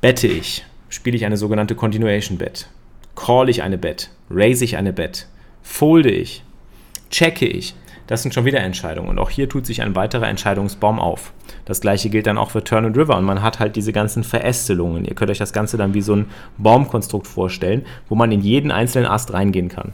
Bette 0.00 0.26
ich, 0.26 0.64
spiele 0.90 1.16
ich 1.16 1.24
eine 1.24 1.38
sogenannte 1.38 1.74
Continuation 1.74 2.36
Bet. 2.36 2.68
Call 3.16 3.48
ich 3.48 3.62
eine 3.62 3.78
Bet, 3.78 4.10
raise 4.28 4.64
ich 4.64 4.76
eine 4.76 4.92
Bet, 4.92 5.28
folde 5.62 6.10
ich, 6.10 6.42
checke 7.10 7.46
ich, 7.46 7.74
das 8.06 8.22
sind 8.22 8.34
schon 8.34 8.44
wieder 8.44 8.60
Entscheidungen. 8.60 9.08
Und 9.08 9.18
auch 9.18 9.30
hier 9.30 9.48
tut 9.48 9.66
sich 9.66 9.82
ein 9.82 9.94
weiterer 9.96 10.28
Entscheidungsbaum 10.28 10.98
auf. 10.98 11.32
Das 11.64 11.80
gleiche 11.80 12.10
gilt 12.10 12.26
dann 12.26 12.38
auch 12.38 12.50
für 12.50 12.62
Turn 12.62 12.84
and 12.84 12.96
River. 12.96 13.16
Und 13.16 13.24
man 13.24 13.42
hat 13.42 13.60
halt 13.60 13.76
diese 13.76 13.92
ganzen 13.92 14.24
Verästelungen. 14.24 15.04
Ihr 15.04 15.14
könnt 15.14 15.30
euch 15.30 15.38
das 15.38 15.52
Ganze 15.52 15.76
dann 15.76 15.94
wie 15.94 16.02
so 16.02 16.14
ein 16.14 16.26
Baumkonstrukt 16.58 17.26
vorstellen, 17.26 17.84
wo 18.08 18.14
man 18.14 18.32
in 18.32 18.40
jeden 18.40 18.70
einzelnen 18.70 19.06
Ast 19.06 19.32
reingehen 19.32 19.68
kann. 19.68 19.92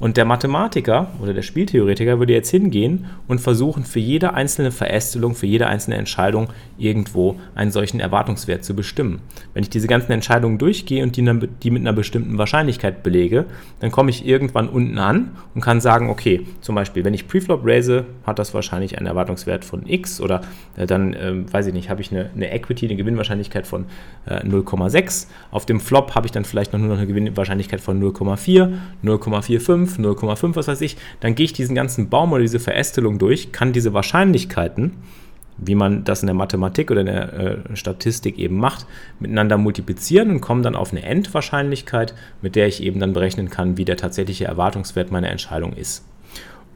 Und 0.00 0.16
der 0.16 0.24
Mathematiker 0.24 1.08
oder 1.20 1.34
der 1.34 1.42
Spieltheoretiker 1.42 2.18
würde 2.18 2.32
jetzt 2.32 2.48
hingehen 2.48 3.04
und 3.28 3.38
versuchen, 3.38 3.84
für 3.84 4.00
jede 4.00 4.32
einzelne 4.32 4.72
Verästelung, 4.72 5.34
für 5.34 5.46
jede 5.46 5.66
einzelne 5.66 5.96
Entscheidung 5.96 6.48
irgendwo 6.78 7.38
einen 7.54 7.70
solchen 7.70 8.00
Erwartungswert 8.00 8.64
zu 8.64 8.74
bestimmen. 8.74 9.20
Wenn 9.52 9.62
ich 9.62 9.68
diese 9.68 9.88
ganzen 9.88 10.12
Entscheidungen 10.12 10.56
durchgehe 10.56 11.02
und 11.02 11.16
die, 11.16 11.70
mit 11.70 11.82
einer 11.82 11.92
bestimmten 11.92 12.38
Wahrscheinlichkeit 12.38 13.02
belege, 13.02 13.44
dann 13.80 13.90
komme 13.90 14.08
ich 14.08 14.26
irgendwann 14.26 14.70
unten 14.70 14.96
an 14.96 15.32
und 15.54 15.60
kann 15.60 15.82
sagen, 15.82 16.08
okay, 16.08 16.46
zum 16.62 16.74
Beispiel, 16.74 17.04
wenn 17.04 17.12
ich 17.12 17.28
Preflop 17.28 17.60
raise, 17.62 18.06
hat 18.24 18.38
das 18.38 18.54
wahrscheinlich 18.54 18.96
einen 18.96 19.06
Erwartungswert 19.06 19.66
von 19.66 19.86
x 19.86 20.22
oder 20.22 20.40
äh, 20.76 20.86
dann, 20.86 21.12
äh, 21.12 21.52
weiß 21.52 21.66
ich 21.66 21.74
nicht, 21.74 21.90
habe 21.90 22.00
ich 22.00 22.10
eine, 22.10 22.30
eine, 22.34 22.50
Equity, 22.50 22.86
eine 22.86 22.96
Gewinnwahrscheinlichkeit 22.96 23.66
von 23.66 23.84
äh, 24.24 24.36
0,6. 24.46 25.26
Auf 25.50 25.66
dem 25.66 25.78
Flop 25.78 26.14
habe 26.14 26.26
ich 26.26 26.32
dann 26.32 26.46
vielleicht 26.46 26.72
noch 26.72 26.80
nur 26.80 26.88
noch 26.88 26.96
eine 26.96 27.06
Gewinnwahrscheinlichkeit 27.06 27.82
von 27.82 28.02
0,4, 28.02 28.72
0,45 29.04 29.89
0,5, 29.98 30.56
was 30.56 30.68
weiß 30.68 30.80
ich, 30.80 30.96
dann 31.20 31.34
gehe 31.34 31.44
ich 31.44 31.52
diesen 31.52 31.74
ganzen 31.74 32.08
Baum 32.08 32.32
oder 32.32 32.42
diese 32.42 32.60
Verästelung 32.60 33.18
durch, 33.18 33.52
kann 33.52 33.72
diese 33.72 33.92
Wahrscheinlichkeiten, 33.92 34.92
wie 35.58 35.74
man 35.74 36.04
das 36.04 36.22
in 36.22 36.26
der 36.26 36.34
Mathematik 36.34 36.90
oder 36.90 37.00
in 37.00 37.06
der 37.06 37.32
äh, 37.32 37.76
Statistik 37.76 38.38
eben 38.38 38.56
macht, 38.56 38.86
miteinander 39.18 39.58
multiplizieren 39.58 40.30
und 40.30 40.40
komme 40.40 40.62
dann 40.62 40.76
auf 40.76 40.92
eine 40.92 41.02
Endwahrscheinlichkeit, 41.02 42.14
mit 42.40 42.56
der 42.56 42.66
ich 42.66 42.82
eben 42.82 43.00
dann 43.00 43.12
berechnen 43.12 43.50
kann, 43.50 43.76
wie 43.76 43.84
der 43.84 43.96
tatsächliche 43.96 44.46
Erwartungswert 44.46 45.10
meiner 45.10 45.30
Entscheidung 45.30 45.74
ist. 45.74 46.04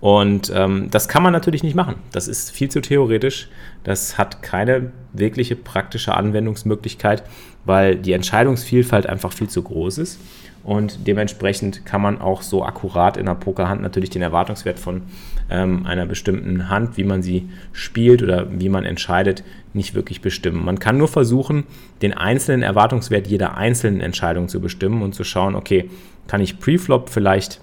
Und 0.01 0.53
ähm, 0.55 0.89
das 0.91 1.09
kann 1.09 1.23
man 1.23 1.33
natürlich 1.33 1.63
nicht 1.63 1.75
machen. 1.75 1.95
Das 2.13 2.29
ist 2.29 2.51
viel 2.51 2.69
zu 2.69 2.83
theoretisch. 2.83 3.49
Das 3.85 4.19
hat 4.19 4.43
keine 4.43 4.93
wirkliche 5.15 5.57
praktische 5.57 6.15
Anwendungsmöglichkeit, 6.15 7.23
weil 7.65 7.97
die 7.97 8.13
Entscheidungsvielfalt 8.13 9.07
einfach 9.07 9.33
viel 9.33 9.49
zu 9.49 9.63
groß 9.63 9.97
ist. 9.97 10.21
Und 10.65 11.07
dementsprechend 11.07 11.85
kann 11.85 12.01
man 12.01 12.21
auch 12.21 12.41
so 12.41 12.65
akkurat 12.65 13.19
in 13.19 13.27
der 13.27 13.35
Pokerhand 13.35 13.83
natürlich 13.83 14.09
den 14.09 14.23
Erwartungswert 14.23 14.79
von 14.79 15.03
ähm, 15.51 15.85
einer 15.85 16.07
bestimmten 16.07 16.71
Hand, 16.71 16.97
wie 16.97 17.05
man 17.05 17.23
sie 17.23 17.51
spielt 17.73 18.23
oder 18.23 18.47
wie 18.51 18.71
man 18.71 18.87
entscheidet, 18.87 19.45
nicht 19.75 19.95
wirklich 19.95 20.23
bestimmen. 20.23 20.65
Man 20.65 20.79
kann 20.79 20.97
nur 20.97 21.09
versuchen, 21.09 21.65
den 22.01 22.15
einzelnen 22.15 22.63
Erwartungswert 22.63 23.27
jeder 23.27 23.59
einzelnen 23.59 24.01
Entscheidung 24.01 24.49
zu 24.49 24.59
bestimmen 24.61 25.03
und 25.03 25.15
zu 25.15 25.23
schauen, 25.23 25.55
okay, 25.55 25.91
kann 26.27 26.41
ich 26.41 26.59
Preflop 26.59 27.11
vielleicht 27.11 27.61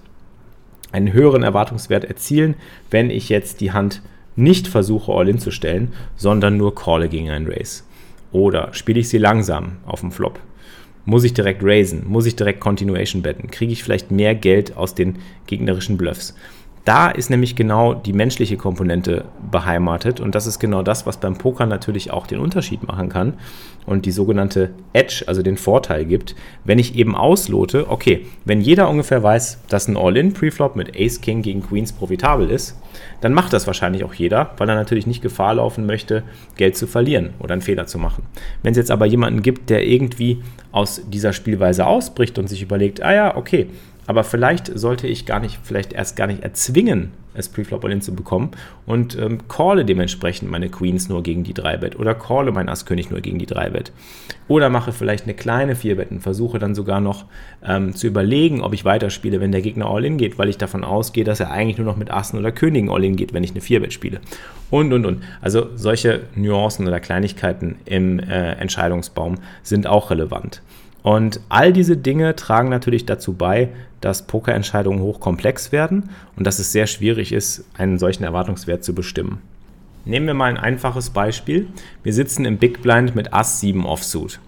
einen 0.92 1.12
höheren 1.12 1.42
Erwartungswert 1.42 2.06
erzielen, 2.06 2.54
wenn 2.92 3.10
ich 3.10 3.30
jetzt 3.30 3.62
die 3.62 3.72
Hand 3.72 4.04
nicht 4.36 4.68
versuche, 4.68 5.12
All-In 5.12 5.40
zu 5.40 5.50
stellen, 5.50 5.94
sondern 6.16 6.58
nur 6.58 6.76
calle 6.76 7.10
gegen 7.10 7.32
einen 7.32 7.48
Race. 7.48 7.88
Oder 8.32 8.74
spiele 8.74 9.00
ich 9.00 9.10
sie 9.10 9.18
langsam 9.18 9.78
auf 9.86 10.02
dem 10.02 10.12
Flop? 10.12 10.40
Muss 11.12 11.26
ich 11.26 11.34
direkt 11.34 11.62
raisen? 11.62 12.04
Muss 12.08 12.26
ich 12.26 12.38
direkt 12.38 12.62
Continuation 12.62 13.22
betten? 13.22 13.52
Kriege 13.52 13.74
ich 13.74 13.84
vielleicht 13.84 14.12
mehr 14.12 14.34
Geld 14.34 14.78
aus 14.78 14.96
den 14.96 15.18
gegnerischen 15.46 15.98
Bluffs? 15.98 16.34
Da 16.84 17.10
ist 17.10 17.30
nämlich 17.30 17.56
genau 17.56 17.94
die 17.94 18.14
menschliche 18.14 18.58
Komponente 18.58 19.26
beheimatet 19.52 20.20
und 20.20 20.34
das 20.34 20.48
ist 20.48 20.60
genau 20.60 20.82
das, 20.82 21.06
was 21.06 21.18
beim 21.18 21.38
Poker 21.38 21.68
natürlich 21.68 22.12
auch 22.12 22.26
den 22.26 22.40
Unterschied 22.40 22.88
machen 22.88 23.08
kann 23.08 23.34
und 23.86 24.06
die 24.06 24.12
sogenannte 24.12 24.72
Edge, 24.94 25.24
also 25.28 25.44
den 25.44 25.58
Vorteil 25.58 26.06
gibt, 26.06 26.36
wenn 26.64 26.80
ich 26.80 26.96
eben 26.96 27.16
auslote, 27.16 27.90
okay, 27.90 28.26
wenn 28.46 28.62
jeder 28.62 28.90
ungefähr 28.90 29.22
weiß, 29.22 29.60
dass 29.70 29.88
ein 29.88 29.98
All-In-Preflop 29.98 30.76
mit 30.76 31.00
Ace 31.00 31.22
King 31.22 31.44
gegen 31.44 31.62
Queens 31.62 31.92
profitabel 31.92 32.50
ist, 32.50 32.80
dann 33.22 33.34
macht 33.34 33.54
das 33.54 33.68
wahrscheinlich 33.68 34.04
auch 34.04 34.14
jeder, 34.14 34.52
weil 34.58 34.70
er 34.70 34.76
natürlich 34.76 35.08
nicht 35.08 35.22
Gefahr 35.22 35.56
laufen 35.56 35.86
möchte, 35.86 36.24
Geld 36.58 36.76
zu 36.78 36.88
verlieren 36.88 37.32
oder 37.40 37.54
einen 37.54 37.62
Fehler 37.62 37.86
zu 37.86 38.00
machen. 38.00 38.24
Wenn 38.64 38.72
es 38.72 38.78
jetzt 38.78 38.92
aber 38.92 39.06
jemanden 39.06 39.42
gibt, 39.44 39.70
der 39.70 39.86
irgendwie 39.86 40.42
aus 40.72 41.02
dieser 41.08 41.34
Spielweise 41.34 41.86
ausbricht 41.86 42.40
und 42.40 42.48
sich 42.48 42.62
überlegt, 42.62 43.02
ah 43.04 43.14
ja, 43.14 43.38
okay, 43.38 43.68
aber 44.08 44.24
vielleicht 44.24 44.78
sollte 44.78 45.08
ich 45.08 45.26
gar 45.26 45.40
nicht, 45.40 45.60
vielleicht 45.64 45.94
erst 45.94 46.16
gar 46.16 46.28
nicht 46.28 46.44
erzwingen, 46.44 47.12
es 47.34 47.50
Preflop 47.50 47.86
All-In 47.86 48.02
zu 48.02 48.14
bekommen 48.14 48.52
und 48.86 49.18
ähm, 49.18 49.48
calle 49.48 49.86
dementsprechend 49.86 50.50
meine 50.50 50.70
Queens 50.70 51.08
nur 51.08 51.24
gegen 51.24 51.44
die 51.44 51.54
3-Bet 51.54 51.98
oder 51.98 52.14
calle 52.14 52.52
mein 52.52 52.68
Ass-König 52.68 53.10
nur 53.10 53.22
gegen 53.22 53.40
die 53.40 53.48
3-Bet. 53.48 53.92
Oder 54.48 54.70
mache 54.70 54.92
vielleicht 54.92 55.24
eine 55.24 55.34
kleine 55.34 55.76
4-Bet 55.76 56.12
und 56.12 56.20
versuche 56.20 56.60
dann 56.60 56.76
sogar 56.76 57.00
noch 57.00 57.26
ähm, 57.64 57.96
zu 57.96 58.08
überlegen, 58.08 58.62
ob 58.62 58.74
ich 58.74 58.84
weiterspiele, 58.84 59.40
wenn 59.40 59.52
der 59.52 59.62
Gegner 59.62 59.86
All-In 59.86 60.18
geht, 60.18 60.38
weil 60.38 60.50
ich 60.50 60.58
davon 60.58 60.84
ausgehe, 60.84 61.24
dass 61.24 61.40
er 61.40 61.52
eigentlich 61.52 61.78
nur 61.78 61.88
noch 61.88 61.96
mit 61.96 62.12
Assen 62.12 62.38
oder 62.38 62.52
Königen 62.52 62.90
All-In 62.90 63.16
geht, 63.16 63.34
wenn 63.34 63.44
ich 63.44 63.52
eine 63.52 63.62
4-Bet 63.62 63.94
spiele. 63.94 64.20
Und, 64.70 64.92
und, 64.92 65.06
und. 65.06 65.24
Also 65.42 65.70
solche 65.76 66.24
Nuancen 66.36 66.88
oder 66.88 67.00
Kleinigkeiten 67.00 67.78
im 67.86 68.20
äh, 68.20 68.54
Entscheidungsbaum 68.54 69.36
sind 69.64 69.88
auch 69.88 70.12
relevant. 70.12 70.62
Und 71.04 71.40
all 71.50 71.74
diese 71.74 71.98
Dinge 71.98 72.36
tragen 72.36 72.70
natürlich 72.70 73.06
dazu 73.06 73.34
bei, 73.34 73.70
dass 74.02 74.28
Pokerentscheidungen 74.28 75.02
hochkomplex 75.02 75.72
werden 75.72 76.10
und 76.36 76.46
dass 76.46 76.60
es 76.60 76.72
sehr 76.72 76.88
schwierig 76.88 77.32
ist, 77.32 77.66
einen 77.78 77.98
solchen 77.98 78.24
Erwartungswert 78.24 78.84
zu 78.84 78.94
bestimmen. 78.94 79.42
Nehmen 80.06 80.28
wir 80.28 80.34
mal 80.34 80.50
ein 80.50 80.58
einfaches 80.58 81.12
Beispiel. 81.12 81.68
Wir 82.04 82.14
sitzen 82.14 82.46
im 82.46 82.58
Big 82.58 82.82
Blind 82.82 83.16
mit 83.16 83.34
Ass 83.34 83.60
7 83.60 83.86
Offsuit. 83.86 84.40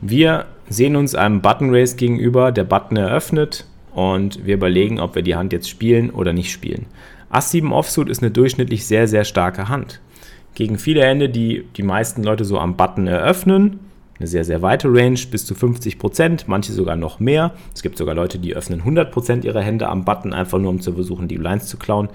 Wir 0.00 0.46
sehen 0.68 0.96
uns 0.96 1.14
einem 1.14 1.40
Button 1.40 1.74
Race 1.74 1.96
gegenüber, 1.96 2.52
der 2.52 2.64
Button 2.64 2.96
eröffnet 2.96 3.66
und 3.92 4.44
wir 4.44 4.54
überlegen, 4.54 5.00
ob 5.00 5.14
wir 5.14 5.22
die 5.22 5.36
Hand 5.36 5.52
jetzt 5.52 5.70
spielen 5.70 6.10
oder 6.10 6.32
nicht 6.34 6.52
spielen. 6.52 6.86
Ass 7.30 7.50
7 7.50 7.72
Offsuit 7.72 8.10
ist 8.10 8.22
eine 8.22 8.30
durchschnittlich 8.30 8.86
sehr, 8.86 9.08
sehr 9.08 9.24
starke 9.24 9.68
Hand. 9.68 10.00
Gegen 10.54 10.78
viele 10.78 11.02
Hände, 11.02 11.30
die 11.30 11.64
die 11.76 11.82
meisten 11.82 12.22
Leute 12.22 12.44
so 12.44 12.58
am 12.58 12.76
Button 12.76 13.06
eröffnen, 13.06 13.80
eine 14.18 14.28
sehr, 14.28 14.44
sehr 14.44 14.62
weite 14.62 14.88
Range, 14.88 15.18
bis 15.30 15.44
zu 15.44 15.54
50 15.54 15.98
Prozent, 15.98 16.44
manche 16.46 16.72
sogar 16.72 16.96
noch 16.96 17.18
mehr. 17.18 17.52
Es 17.74 17.82
gibt 17.82 17.98
sogar 17.98 18.14
Leute, 18.14 18.38
die 18.38 18.54
öffnen 18.54 18.80
100 18.80 19.10
Prozent 19.10 19.44
ihrer 19.44 19.60
Hände 19.60 19.88
am 19.88 20.04
Button, 20.04 20.32
einfach 20.32 20.58
nur 20.58 20.70
um 20.70 20.80
zu 20.80 20.92
versuchen, 20.92 21.26
die 21.28 21.36
Lines 21.36 21.66
zu 21.66 21.76
klauen. 21.76 22.08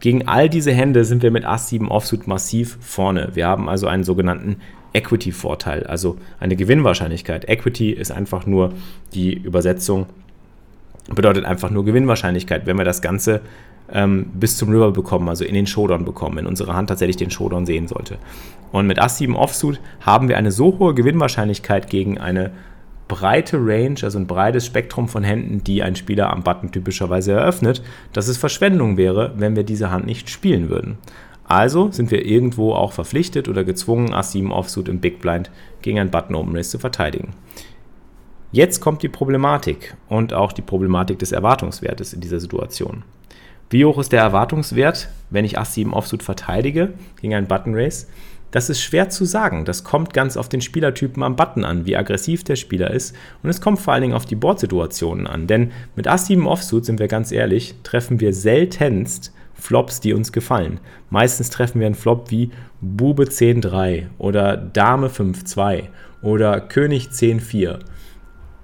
Gegen 0.00 0.28
all 0.28 0.48
diese 0.48 0.72
Hände 0.72 1.04
sind 1.04 1.22
wir 1.22 1.30
mit 1.30 1.44
Ass 1.44 1.68
7 1.68 1.88
Offsuit 1.88 2.26
massiv 2.26 2.78
vorne. 2.80 3.30
Wir 3.34 3.46
haben 3.46 3.68
also 3.68 3.86
einen 3.86 4.04
sogenannten 4.04 4.56
Equity-Vorteil, 4.92 5.84
also 5.84 6.16
eine 6.40 6.56
Gewinnwahrscheinlichkeit. 6.56 7.48
Equity 7.48 7.90
ist 7.92 8.10
einfach 8.10 8.46
nur 8.46 8.72
die 9.14 9.34
Übersetzung, 9.34 10.06
bedeutet 11.14 11.44
einfach 11.44 11.70
nur 11.70 11.84
Gewinnwahrscheinlichkeit, 11.84 12.66
wenn 12.66 12.76
wir 12.76 12.84
das 12.84 13.02
Ganze 13.02 13.40
ähm, 13.92 14.26
bis 14.34 14.56
zum 14.56 14.70
River 14.70 14.92
bekommen, 14.92 15.28
also 15.28 15.44
in 15.44 15.54
den 15.54 15.66
Showdown 15.66 16.04
bekommen, 16.04 16.36
wenn 16.36 16.46
unsere 16.46 16.74
Hand 16.74 16.88
tatsächlich 16.88 17.16
den 17.16 17.30
Showdown 17.30 17.66
sehen 17.66 17.88
sollte. 17.88 18.18
Und 18.72 18.86
mit 18.86 18.98
Ass 18.98 19.18
7 19.18 19.36
Offsuit 19.36 19.80
haben 20.00 20.28
wir 20.28 20.36
eine 20.36 20.52
so 20.52 20.78
hohe 20.78 20.94
Gewinnwahrscheinlichkeit 20.94 21.88
gegen 21.88 22.18
eine 22.18 22.52
breite 23.08 23.58
Range, 23.58 23.96
also 24.02 24.18
ein 24.18 24.26
breites 24.26 24.66
Spektrum 24.66 25.08
von 25.08 25.22
Händen, 25.22 25.62
die 25.62 25.82
ein 25.82 25.96
Spieler 25.96 26.32
am 26.32 26.42
Button 26.42 26.72
typischerweise 26.72 27.32
eröffnet, 27.32 27.82
dass 28.12 28.28
es 28.28 28.36
Verschwendung 28.36 28.96
wäre, 28.96 29.34
wenn 29.36 29.54
wir 29.54 29.62
diese 29.62 29.90
Hand 29.90 30.06
nicht 30.06 30.28
spielen 30.28 30.68
würden. 30.68 30.98
Also 31.44 31.92
sind 31.92 32.10
wir 32.10 32.26
irgendwo 32.26 32.72
auch 32.72 32.92
verpflichtet 32.92 33.48
oder 33.48 33.62
gezwungen, 33.62 34.12
Ass 34.12 34.32
7 34.32 34.50
Offsuit 34.50 34.88
im 34.88 34.98
Big 34.98 35.20
Blind 35.20 35.50
gegen 35.82 36.00
ein 36.00 36.10
Button 36.10 36.34
Open 36.34 36.56
Race 36.56 36.70
zu 36.70 36.80
verteidigen. 36.80 37.34
Jetzt 38.50 38.80
kommt 38.80 39.02
die 39.02 39.08
Problematik 39.08 39.96
und 40.08 40.32
auch 40.32 40.52
die 40.52 40.62
Problematik 40.62 41.18
des 41.18 41.30
Erwartungswertes 41.32 42.14
in 42.14 42.20
dieser 42.20 42.40
Situation. 42.40 43.04
Wie 43.68 43.84
hoch 43.84 43.98
ist 43.98 44.12
der 44.12 44.20
Erwartungswert, 44.20 45.08
wenn 45.30 45.44
ich 45.44 45.58
Ass 45.58 45.74
7 45.74 45.92
Offsuit 45.92 46.22
verteidige 46.22 46.92
gegen 47.20 47.34
einen 47.34 47.48
Button 47.48 47.74
Race? 47.74 48.06
Das 48.52 48.70
ist 48.70 48.80
schwer 48.80 49.08
zu 49.08 49.24
sagen. 49.24 49.64
Das 49.64 49.82
kommt 49.82 50.14
ganz 50.14 50.36
auf 50.36 50.48
den 50.48 50.60
Spielertypen 50.60 51.24
am 51.24 51.34
Button 51.34 51.64
an, 51.64 51.84
wie 51.84 51.96
aggressiv 51.96 52.44
der 52.44 52.54
Spieler 52.54 52.92
ist. 52.92 53.16
Und 53.42 53.50
es 53.50 53.60
kommt 53.60 53.80
vor 53.80 53.92
allen 53.92 54.02
Dingen 54.02 54.14
auf 54.14 54.24
die 54.24 54.36
Boardsituationen 54.36 55.26
an. 55.26 55.48
Denn 55.48 55.72
mit 55.96 56.06
Ass 56.06 56.26
7 56.26 56.46
Offsuit, 56.46 56.84
sind 56.84 57.00
wir 57.00 57.08
ganz 57.08 57.32
ehrlich, 57.32 57.74
treffen 57.82 58.20
wir 58.20 58.32
seltenst 58.32 59.32
Flops, 59.54 60.00
die 60.00 60.14
uns 60.14 60.30
gefallen. 60.30 60.78
Meistens 61.10 61.50
treffen 61.50 61.80
wir 61.80 61.86
einen 61.86 61.96
Flop 61.96 62.30
wie 62.30 62.50
Bube 62.80 63.24
10-3 63.24 64.06
oder 64.18 64.56
Dame 64.56 65.08
5-2 65.08 65.84
oder 66.22 66.60
König 66.60 67.08
10-4 67.08 67.80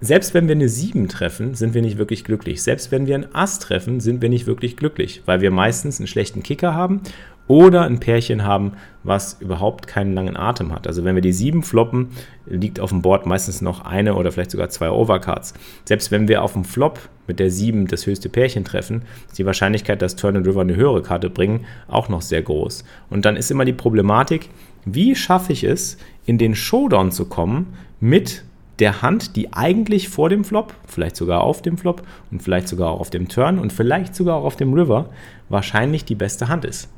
selbst 0.03 0.35
wenn 0.35 0.49
wir 0.49 0.57
eine 0.57 0.69
7 0.69 1.09
treffen, 1.09 1.55
sind 1.55 1.75
wir 1.75 1.81
nicht 1.81 1.97
wirklich 1.97 2.25
glücklich. 2.25 2.61
Selbst 2.61 2.91
wenn 2.91 3.07
wir 3.07 3.15
ein 3.15 3.33
Ass 3.35 3.61
treffen, 3.61 4.01
sind 4.01 4.21
wir 4.21 4.29
nicht 4.29 4.47
wirklich 4.47 4.77
glücklich, 4.77 5.23
weil 5.27 5.41
wir 5.41 5.53
meistens 5.53 6.01
einen 6.01 6.09
schlechten 6.09 6.43
Kicker 6.43 6.75
haben 6.75 7.03
oder 7.47 7.83
ein 7.83 8.01
Pärchen 8.01 8.43
haben, 8.43 8.73
was 9.05 9.41
überhaupt 9.41 9.87
keinen 9.87 10.13
langen 10.13 10.37
Atem 10.37 10.73
hat. 10.73 10.89
Also 10.89 11.05
wenn 11.05 11.15
wir 11.15 11.23
die 11.23 11.33
7 11.33 11.63
floppen, 11.63 12.09
liegt 12.47 12.81
auf 12.81 12.91
dem 12.91 13.01
Board 13.01 13.27
meistens 13.27 13.63
noch 13.63 13.85
eine 13.85 14.17
oder 14.17 14.33
vielleicht 14.33 14.51
sogar 14.51 14.71
zwei 14.71 14.91
Overcards. 14.91 15.55
Selbst 15.85 16.11
wenn 16.11 16.27
wir 16.27 16.43
auf 16.43 16.55
dem 16.55 16.65
Flop 16.65 16.99
mit 17.29 17.39
der 17.39 17.53
7 17.53 17.87
das 17.87 18.05
höchste 18.05 18.29
Pärchen 18.29 18.65
treffen, 18.65 19.03
ist 19.29 19.39
die 19.39 19.47
Wahrscheinlichkeit, 19.47 20.03
dass 20.03 20.17
Turn 20.17 20.37
and 20.37 20.47
River 20.49 20.63
eine 20.63 20.75
höhere 20.75 21.03
Karte 21.03 21.31
bringen, 21.31 21.65
auch 21.87 22.09
noch 22.09 22.23
sehr 22.23 22.43
groß. 22.43 22.85
Und 23.09 23.25
dann 23.25 23.37
ist 23.37 23.53
immer 23.53 23.65
die 23.65 23.73
Problematik, 23.73 24.49
wie 24.85 25.15
schaffe 25.15 25.53
ich 25.53 25.63
es, 25.63 25.97
in 26.27 26.39
den 26.39 26.57
Showdown 26.57 27.13
zu 27.13 27.27
kommen 27.27 27.75
mit 28.01 28.43
der 28.83 29.01
Hand, 29.01 29.37
die 29.37 29.53
eigentlich 29.53 30.09
vor 30.09 30.29
dem 30.29 30.43
Flop, 30.43 30.75
vielleicht 30.89 31.15
sogar 31.15 31.43
auf 31.43 31.63
dem 31.63 31.79
Flop 31.79 32.03
und 32.33 32.43
vielleicht 32.43 32.67
sogar 32.67 32.91
auch 32.91 32.99
auf 32.99 33.11
dem 33.11 33.29
Turn 33.29 33.61
und 33.61 33.73
vielleicht 33.73 34.13
sogar 34.13 34.35
auch 34.35 34.45
auf 34.45 34.57
dem 34.57 34.75
River 34.75 35.09
wahrscheinlich 35.49 36.05
die 36.05 36.17
beste 36.17 36.49
Hand 36.49 36.65
ist. 36.65 36.91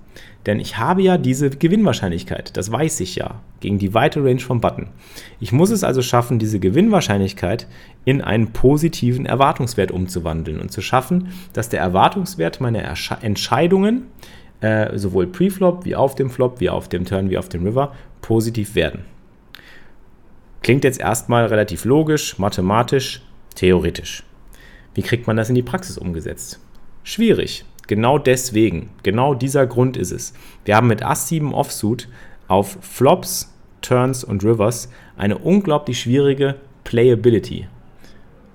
Denn 0.47 0.61
ich 0.61 0.79
habe 0.79 1.03
ja 1.03 1.19
diese 1.19 1.51
Gewinnwahrscheinlichkeit, 1.51 2.57
das 2.57 2.73
weiß 2.73 3.01
ich 3.01 3.17
ja, 3.17 3.43
gegen 3.61 3.79
die 3.79 3.93
weite 3.93 4.25
Range 4.25 4.41
vom 4.41 4.63
Button. 4.63 4.89
Ich 5.41 5.53
muss 5.53 5.69
es 5.69 5.85
also 5.85 6.01
schaffen, 6.01 6.39
diese 6.39 6.59
Gewinnwahrscheinlichkeit 6.59 7.67
in 8.07 8.23
einen 8.23 8.55
positiven 8.55 9.27
Erwartungswert 9.27 9.91
umzuwandeln 9.91 10.61
und 10.61 10.73
zu 10.73 10.81
schaffen, 10.81 11.35
dass 11.53 11.69
der 11.69 11.81
Erwartungswert 11.81 12.63
meiner 12.63 12.81
Ersche 12.81 13.19
Entscheidungen, 13.21 14.07
äh, 14.63 14.97
sowohl 14.97 15.27
Pre-Flop 15.27 15.85
wie 15.85 15.97
auf 15.97 16.15
dem 16.15 16.31
Flop, 16.31 16.61
wie 16.61 16.71
auf 16.71 16.89
dem 16.89 17.05
Turn, 17.05 17.29
wie 17.29 17.37
auf 17.37 17.51
dem 17.51 17.65
River, 17.67 17.93
positiv 18.23 18.75
werden. 18.75 19.01
Klingt 20.65 20.83
jetzt 20.83 20.99
erstmal 20.99 21.45
relativ 21.45 21.85
logisch, 21.85 22.39
mathematisch, 22.39 23.21
theoretisch. 23.55 24.23
Wie 24.95 25.03
kriegt 25.03 25.27
man 25.27 25.37
das 25.37 25.51
in 25.51 25.55
die 25.55 25.63
Praxis 25.63 25.99
umgesetzt? 25.99 26.59
Schwierig. 27.03 27.67
Genau 27.87 28.17
deswegen, 28.17 28.89
genau 29.03 29.35
dieser 29.35 29.67
Grund 29.67 29.99
ist 29.99 30.11
es. 30.11 30.33
Wir 30.65 30.77
haben 30.77 30.87
mit 30.87 31.03
Ass 31.05 31.29
7 31.29 31.53
Offsuit 31.53 32.09
auf 32.49 32.79
Flops, 32.81 33.53
Turns 33.83 34.25
und 34.25 34.43
Rivers 34.43 34.89
eine 35.19 35.37
unglaublich 35.37 36.01
schwierige 36.01 36.55
Playability. 36.85 37.67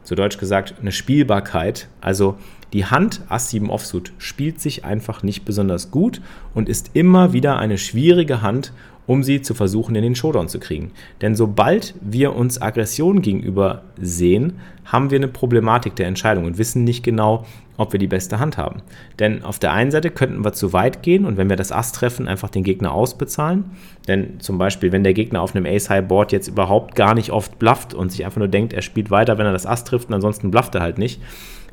Zu 0.01 0.15
Deutsch 0.15 0.39
gesagt, 0.39 0.73
eine 0.81 0.91
Spielbarkeit. 0.91 1.89
Also 2.01 2.39
die 2.73 2.85
Hand 2.85 3.21
Ass 3.29 3.51
7 3.51 3.69
Offsuit 3.69 4.13
spielt 4.17 4.59
sich 4.59 4.83
einfach 4.83 5.21
nicht 5.21 5.45
besonders 5.45 5.91
gut 5.91 6.23
und 6.55 6.69
ist 6.69 6.89
immer 6.95 7.33
wieder 7.33 7.59
eine 7.59 7.77
schwierige 7.77 8.41
Hand, 8.41 8.73
um 9.09 9.23
sie 9.23 9.41
zu 9.41 9.55
versuchen, 9.55 9.95
in 9.95 10.03
den 10.03 10.13
Showdown 10.13 10.49
zu 10.49 10.59
kriegen. 10.59 10.91
Denn 11.19 11.35
sobald 11.35 11.95
wir 11.99 12.35
uns 12.35 12.61
Aggression 12.61 13.23
gegenüber 13.23 13.81
sehen, 13.99 14.59
haben 14.85 15.09
wir 15.09 15.17
eine 15.17 15.27
Problematik 15.27 15.95
der 15.95 16.05
Entscheidung 16.05 16.45
und 16.45 16.59
wissen 16.59 16.83
nicht 16.83 17.03
genau, 17.03 17.43
ob 17.75 17.91
wir 17.91 17.99
die 17.99 18.05
beste 18.05 18.37
Hand 18.37 18.59
haben. 18.59 18.83
Denn 19.17 19.43
auf 19.43 19.57
der 19.57 19.73
einen 19.73 19.89
Seite 19.89 20.11
könnten 20.11 20.45
wir 20.45 20.53
zu 20.53 20.73
weit 20.73 21.01
gehen 21.01 21.25
und 21.25 21.37
wenn 21.37 21.49
wir 21.49 21.55
das 21.55 21.71
Ass 21.71 21.91
treffen, 21.91 22.27
einfach 22.27 22.51
den 22.51 22.63
Gegner 22.63 22.91
ausbezahlen. 22.91 23.65
Denn 24.07 24.39
zum 24.41 24.59
Beispiel, 24.59 24.91
wenn 24.91 25.03
der 25.03 25.15
Gegner 25.15 25.41
auf 25.41 25.55
einem 25.55 25.65
Ace-High-Board 25.65 26.31
jetzt 26.31 26.47
überhaupt 26.47 26.93
gar 26.93 27.15
nicht 27.15 27.31
oft 27.31 27.57
blufft 27.57 27.95
und 27.95 28.11
sich 28.11 28.25
einfach 28.25 28.37
nur 28.37 28.47
denkt, 28.47 28.73
er 28.73 28.83
spielt 28.83 29.09
weiter, 29.09 29.39
wenn 29.39 29.47
er 29.47 29.53
das 29.53 29.65
Ass 29.65 29.85
trifft 29.85 30.09
und 30.09 30.13
ansonsten 30.13 30.51
blufft 30.51 30.75
er 30.75 30.81
halt 30.81 30.99
nicht, 30.99 31.19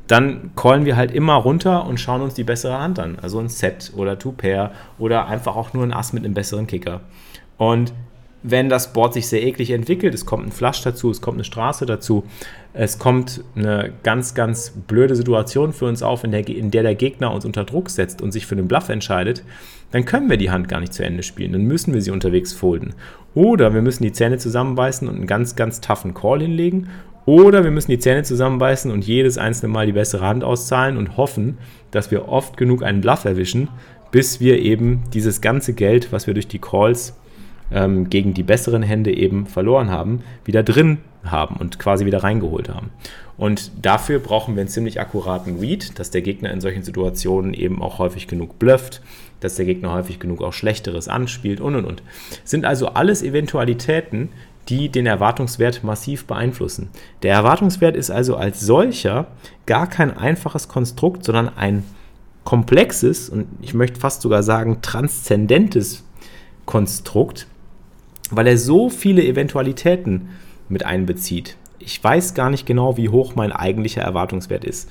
dann 0.07 0.51
callen 0.55 0.85
wir 0.85 0.95
halt 0.95 1.11
immer 1.11 1.35
runter 1.35 1.85
und 1.85 1.99
schauen 1.99 2.21
uns 2.21 2.33
die 2.33 2.43
bessere 2.43 2.79
Hand 2.79 2.99
an. 2.99 3.17
Also 3.21 3.39
ein 3.39 3.49
Set 3.49 3.91
oder 3.95 4.17
Two-Pair 4.17 4.71
oder 4.97 5.27
einfach 5.27 5.55
auch 5.55 5.73
nur 5.73 5.83
ein 5.83 5.93
Ass 5.93 6.13
mit 6.13 6.23
einem 6.23 6.33
besseren 6.33 6.67
Kicker. 6.67 7.01
Und 7.57 7.93
wenn 8.43 8.69
das 8.69 8.93
Board 8.93 9.13
sich 9.13 9.27
sehr 9.27 9.43
eklig 9.43 9.71
entwickelt, 9.71 10.13
es 10.13 10.25
kommt 10.25 10.47
ein 10.47 10.51
Flush 10.51 10.81
dazu, 10.81 11.09
es 11.09 11.21
kommt 11.21 11.37
eine 11.37 11.43
Straße 11.43 11.85
dazu, 11.85 12.23
es 12.73 12.99
kommt 12.99 13.43
eine 13.55 13.91
ganz, 14.03 14.35
ganz 14.35 14.71
blöde 14.87 15.15
Situation 15.15 15.73
für 15.73 15.85
uns 15.85 16.03
auf, 16.03 16.23
in 16.23 16.31
der, 16.31 16.47
in 16.47 16.71
der 16.71 16.83
der 16.83 16.95
Gegner 16.95 17.33
uns 17.33 17.45
unter 17.45 17.63
Druck 17.63 17.89
setzt 17.89 18.21
und 18.21 18.31
sich 18.31 18.45
für 18.45 18.55
einen 18.55 18.67
Bluff 18.67 18.89
entscheidet, 18.89 19.43
dann 19.91 20.05
können 20.05 20.29
wir 20.29 20.37
die 20.37 20.51
Hand 20.51 20.69
gar 20.69 20.79
nicht 20.79 20.93
zu 20.93 21.03
Ende 21.03 21.23
spielen. 21.23 21.51
Dann 21.53 21.63
müssen 21.63 21.93
wir 21.93 22.01
sie 22.01 22.11
unterwegs 22.11 22.53
folden. 22.53 22.93
Oder 23.33 23.73
wir 23.73 23.81
müssen 23.81 24.03
die 24.03 24.11
Zähne 24.11 24.37
zusammenbeißen 24.37 25.07
und 25.07 25.15
einen 25.15 25.27
ganz, 25.27 25.55
ganz 25.55 25.81
toughen 25.81 26.13
Call 26.13 26.41
hinlegen. 26.41 26.89
Oder 27.27 27.65
wir 27.65 27.71
müssen 27.71 27.91
die 27.91 27.99
Zähne 27.99 28.23
zusammenbeißen 28.23 28.89
und 28.89 29.05
jedes 29.05 29.37
einzelne 29.37 29.73
Mal 29.73 29.85
die 29.85 29.91
bessere 29.91 30.25
Hand 30.25 30.45
auszahlen 30.45 30.95
und 30.95 31.17
hoffen, 31.17 31.57
dass 31.91 32.09
wir 32.09 32.29
oft 32.29 32.55
genug 32.55 32.83
einen 32.83 33.01
Bluff 33.01 33.25
erwischen, 33.25 33.67
bis 34.11 34.39
wir 34.39 34.59
eben 34.59 35.03
dieses 35.13 35.41
ganze 35.41 35.73
Geld, 35.73 36.13
was 36.13 36.25
wir 36.25 36.33
durch 36.33 36.47
die 36.47 36.59
Calls 36.59 37.17
ähm, 37.69 38.09
gegen 38.09 38.33
die 38.33 38.43
besseren 38.43 38.81
Hände 38.81 39.13
eben 39.13 39.45
verloren 39.45 39.91
haben, 39.91 40.21
wieder 40.45 40.63
drin 40.63 40.99
haben 41.25 41.57
und 41.57 41.79
quasi 41.79 42.05
wieder 42.05 42.23
reingeholt 42.23 42.69
haben. 42.69 42.91
Und 43.35 43.71
dafür 43.81 44.19
brauchen 44.19 44.55
wir 44.55 44.61
einen 44.61 44.69
ziemlich 44.69 45.01
akkuraten 45.01 45.59
Read, 45.59 45.99
dass 45.99 46.11
der 46.11 46.21
Gegner 46.21 46.51
in 46.51 46.61
solchen 46.61 46.83
Situationen 46.83 47.53
eben 47.53 47.81
auch 47.81 47.99
häufig 47.99 48.27
genug 48.27 48.57
blufft, 48.57 49.01
dass 49.41 49.55
der 49.55 49.65
Gegner 49.65 49.93
häufig 49.93 50.19
genug 50.19 50.41
auch 50.41 50.53
Schlechteres 50.53 51.07
anspielt 51.09 51.59
und 51.59 51.75
und 51.75 51.85
und. 51.85 52.03
Sind 52.45 52.65
also 52.65 52.87
alles 52.87 53.21
Eventualitäten, 53.21 54.29
die 54.69 54.89
den 54.89 55.05
Erwartungswert 55.05 55.83
massiv 55.83 56.25
beeinflussen. 56.25 56.89
Der 57.23 57.33
Erwartungswert 57.33 57.95
ist 57.95 58.11
also 58.11 58.35
als 58.35 58.59
solcher 58.59 59.27
gar 59.65 59.87
kein 59.87 60.15
einfaches 60.15 60.67
Konstrukt, 60.67 61.23
sondern 61.23 61.49
ein 61.57 61.83
komplexes 62.43 63.29
und 63.29 63.47
ich 63.61 63.73
möchte 63.73 63.99
fast 63.99 64.21
sogar 64.21 64.43
sagen 64.43 64.81
transzendentes 64.81 66.03
Konstrukt, 66.65 67.47
weil 68.31 68.47
er 68.47 68.57
so 68.57 68.89
viele 68.89 69.23
Eventualitäten 69.23 70.29
mit 70.69 70.85
einbezieht. 70.85 71.57
Ich 71.79 72.03
weiß 72.03 72.33
gar 72.33 72.49
nicht 72.49 72.65
genau, 72.65 72.97
wie 72.97 73.09
hoch 73.09 73.35
mein 73.35 73.51
eigentlicher 73.51 74.01
Erwartungswert 74.01 74.65
ist. 74.65 74.89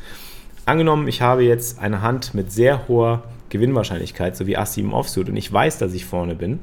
Angenommen, 0.65 1.07
ich 1.09 1.23
habe 1.23 1.45
jetzt 1.45 1.79
eine 1.79 2.03
Hand 2.03 2.35
mit 2.35 2.51
sehr 2.51 2.89
hoher 2.89 3.23
Gewinnwahrscheinlichkeit, 3.51 4.37
so 4.37 4.47
wie 4.47 4.57
Ass 4.57 4.75
7 4.75 4.93
Offsuit, 4.93 5.29
und 5.29 5.37
ich 5.37 5.53
weiß, 5.53 5.79
dass 5.79 5.95
ich 5.95 6.05
vorne 6.05 6.35
bin. 6.35 6.59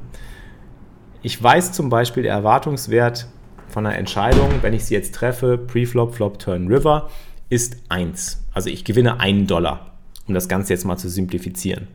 Ich 1.25 1.41
weiß 1.41 1.71
zum 1.71 1.87
Beispiel, 1.87 2.23
der 2.23 2.33
Erwartungswert 2.33 3.27
von 3.69 3.85
einer 3.85 3.97
Entscheidung, 3.97 4.49
wenn 4.61 4.73
ich 4.73 4.83
sie 4.83 4.93
jetzt 4.93 5.15
treffe, 5.15 5.57
Pre-Flop, 5.57 6.13
Flop, 6.13 6.37
Turn, 6.37 6.67
River, 6.67 7.09
ist 7.47 7.77
1. 7.87 8.43
Also 8.51 8.69
ich 8.69 8.83
gewinne 8.83 9.21
1 9.21 9.47
Dollar, 9.47 9.93
um 10.27 10.33
das 10.33 10.49
Ganze 10.49 10.73
jetzt 10.73 10.83
mal 10.83 10.97
zu 10.97 11.07
simplifizieren. 11.07 11.87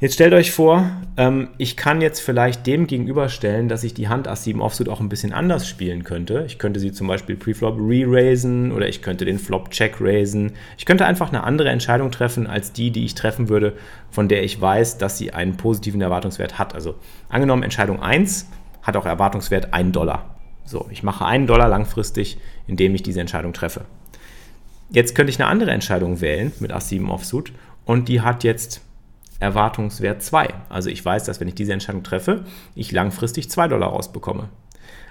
Jetzt 0.00 0.14
stellt 0.14 0.32
euch 0.32 0.52
vor, 0.52 0.88
ähm, 1.16 1.48
ich 1.58 1.76
kann 1.76 2.00
jetzt 2.00 2.20
vielleicht 2.20 2.68
dem 2.68 2.86
gegenüberstellen, 2.86 3.68
dass 3.68 3.82
ich 3.82 3.94
die 3.94 4.06
Hand 4.06 4.28
Ass 4.28 4.44
7 4.44 4.60
Offsuit 4.60 4.88
auch 4.88 5.00
ein 5.00 5.08
bisschen 5.08 5.32
anders 5.32 5.66
spielen 5.66 6.04
könnte. 6.04 6.44
Ich 6.46 6.60
könnte 6.60 6.78
sie 6.78 6.92
zum 6.92 7.08
Beispiel 7.08 7.34
Preflop 7.34 7.76
re-raisen 7.80 8.70
oder 8.70 8.88
ich 8.88 9.02
könnte 9.02 9.24
den 9.24 9.40
Flop 9.40 9.72
check 9.72 9.96
raisen. 10.00 10.52
Ich 10.76 10.86
könnte 10.86 11.04
einfach 11.04 11.30
eine 11.30 11.42
andere 11.42 11.70
Entscheidung 11.70 12.12
treffen 12.12 12.46
als 12.46 12.72
die, 12.72 12.92
die 12.92 13.04
ich 13.04 13.16
treffen 13.16 13.48
würde, 13.48 13.72
von 14.08 14.28
der 14.28 14.44
ich 14.44 14.60
weiß, 14.60 14.98
dass 14.98 15.18
sie 15.18 15.32
einen 15.32 15.56
positiven 15.56 16.00
Erwartungswert 16.00 16.60
hat. 16.60 16.76
Also 16.76 16.94
angenommen, 17.28 17.64
Entscheidung 17.64 18.00
1 18.00 18.46
hat 18.82 18.96
auch 18.96 19.06
Erwartungswert 19.06 19.74
1 19.74 19.90
Dollar. 19.90 20.36
So, 20.64 20.86
ich 20.92 21.02
mache 21.02 21.24
1 21.24 21.48
Dollar 21.48 21.68
langfristig, 21.68 22.38
indem 22.68 22.94
ich 22.94 23.02
diese 23.02 23.20
Entscheidung 23.20 23.52
treffe. 23.52 23.80
Jetzt 24.90 25.16
könnte 25.16 25.30
ich 25.30 25.40
eine 25.40 25.50
andere 25.50 25.72
Entscheidung 25.72 26.20
wählen 26.20 26.52
mit 26.60 26.70
Ass 26.70 26.88
7 26.88 27.10
Offsuit 27.10 27.52
und 27.84 28.08
die 28.08 28.20
hat 28.20 28.44
jetzt 28.44 28.82
Erwartungswert 29.40 30.22
2. 30.22 30.48
Also 30.68 30.90
ich 30.90 31.04
weiß, 31.04 31.24
dass 31.24 31.40
wenn 31.40 31.48
ich 31.48 31.54
diese 31.54 31.72
Entscheidung 31.72 32.02
treffe, 32.02 32.44
ich 32.74 32.92
langfristig 32.92 33.50
2 33.50 33.68
Dollar 33.68 33.90
rausbekomme. 33.90 34.48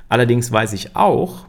Allerdings 0.10 0.51
weiß 0.51 0.74
ich 0.74 0.96
auch, 0.96 1.46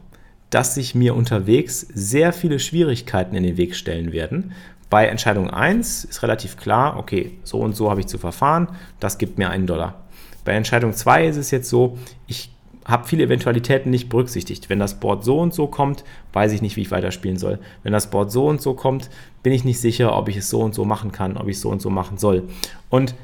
dass 0.51 0.75
sich 0.75 0.95
mir 0.95 1.15
unterwegs 1.15 1.81
sehr 1.81 2.33
viele 2.33 2.59
Schwierigkeiten 2.59 3.35
in 3.35 3.43
den 3.43 3.57
Weg 3.57 3.77
stellen 3.77 4.13
werden. 4.13 4.53
Bei 4.91 5.07
Entscheidung 5.07 5.51
1 5.51 6.05
ist 6.05 6.23
relativ 6.23 6.57
klar, 6.57 6.97
okay, 6.97 7.39
so 7.45 7.59
und 7.61 7.77
so 7.77 7.91
habe 7.91 8.01
ich 8.01 8.07
zu 8.07 8.17
verfahren, 8.17 8.69
das 9.01 9.19
gibt 9.19 9.37
mir 9.37 9.51
einen 9.51 9.67
Dollar. 9.67 10.07
Bei 10.45 10.53
Entscheidung 10.53 10.95
2 10.95 11.27
ist 11.27 11.37
es 11.37 11.51
jetzt 11.51 11.69
so, 11.69 11.99
ich 12.27 12.51
habe 12.89 13.07
viele 13.07 13.25
Eventualitäten 13.25 13.91
nicht 13.91 14.09
berücksichtigt. 14.09 14.71
Wenn 14.71 14.79
das 14.79 14.99
Board 14.99 15.23
so 15.23 15.39
und 15.39 15.53
so 15.53 15.67
kommt, 15.67 16.05
weiß 16.33 16.53
ich 16.53 16.63
nicht, 16.63 16.77
wie 16.77 16.81
ich 16.81 16.91
weiterspielen 16.91 17.37
soll. 17.37 17.59
Wenn 17.83 17.93
das 17.93 18.11
Board 18.11 18.33
so 18.33 18.49
und 18.49 18.63
so 18.63 18.73
kommt, 18.73 19.11
bin 19.43 19.53
ich 19.53 19.63
nicht 19.63 19.79
sicher, 19.79 20.17
ob 20.17 20.29
ich 20.29 20.39
es 20.39 20.49
so 20.49 20.61
und 20.63 20.75
so 20.75 20.87
machen 20.87 21.13
kann, 21.13 21.37
ob 21.37 21.49
ich 21.49 21.57
es 21.57 21.61
so 21.61 21.69
und 21.69 21.83
so 21.83 21.91
machen 21.91 22.17
soll. 22.17 22.49
Und 22.89 23.15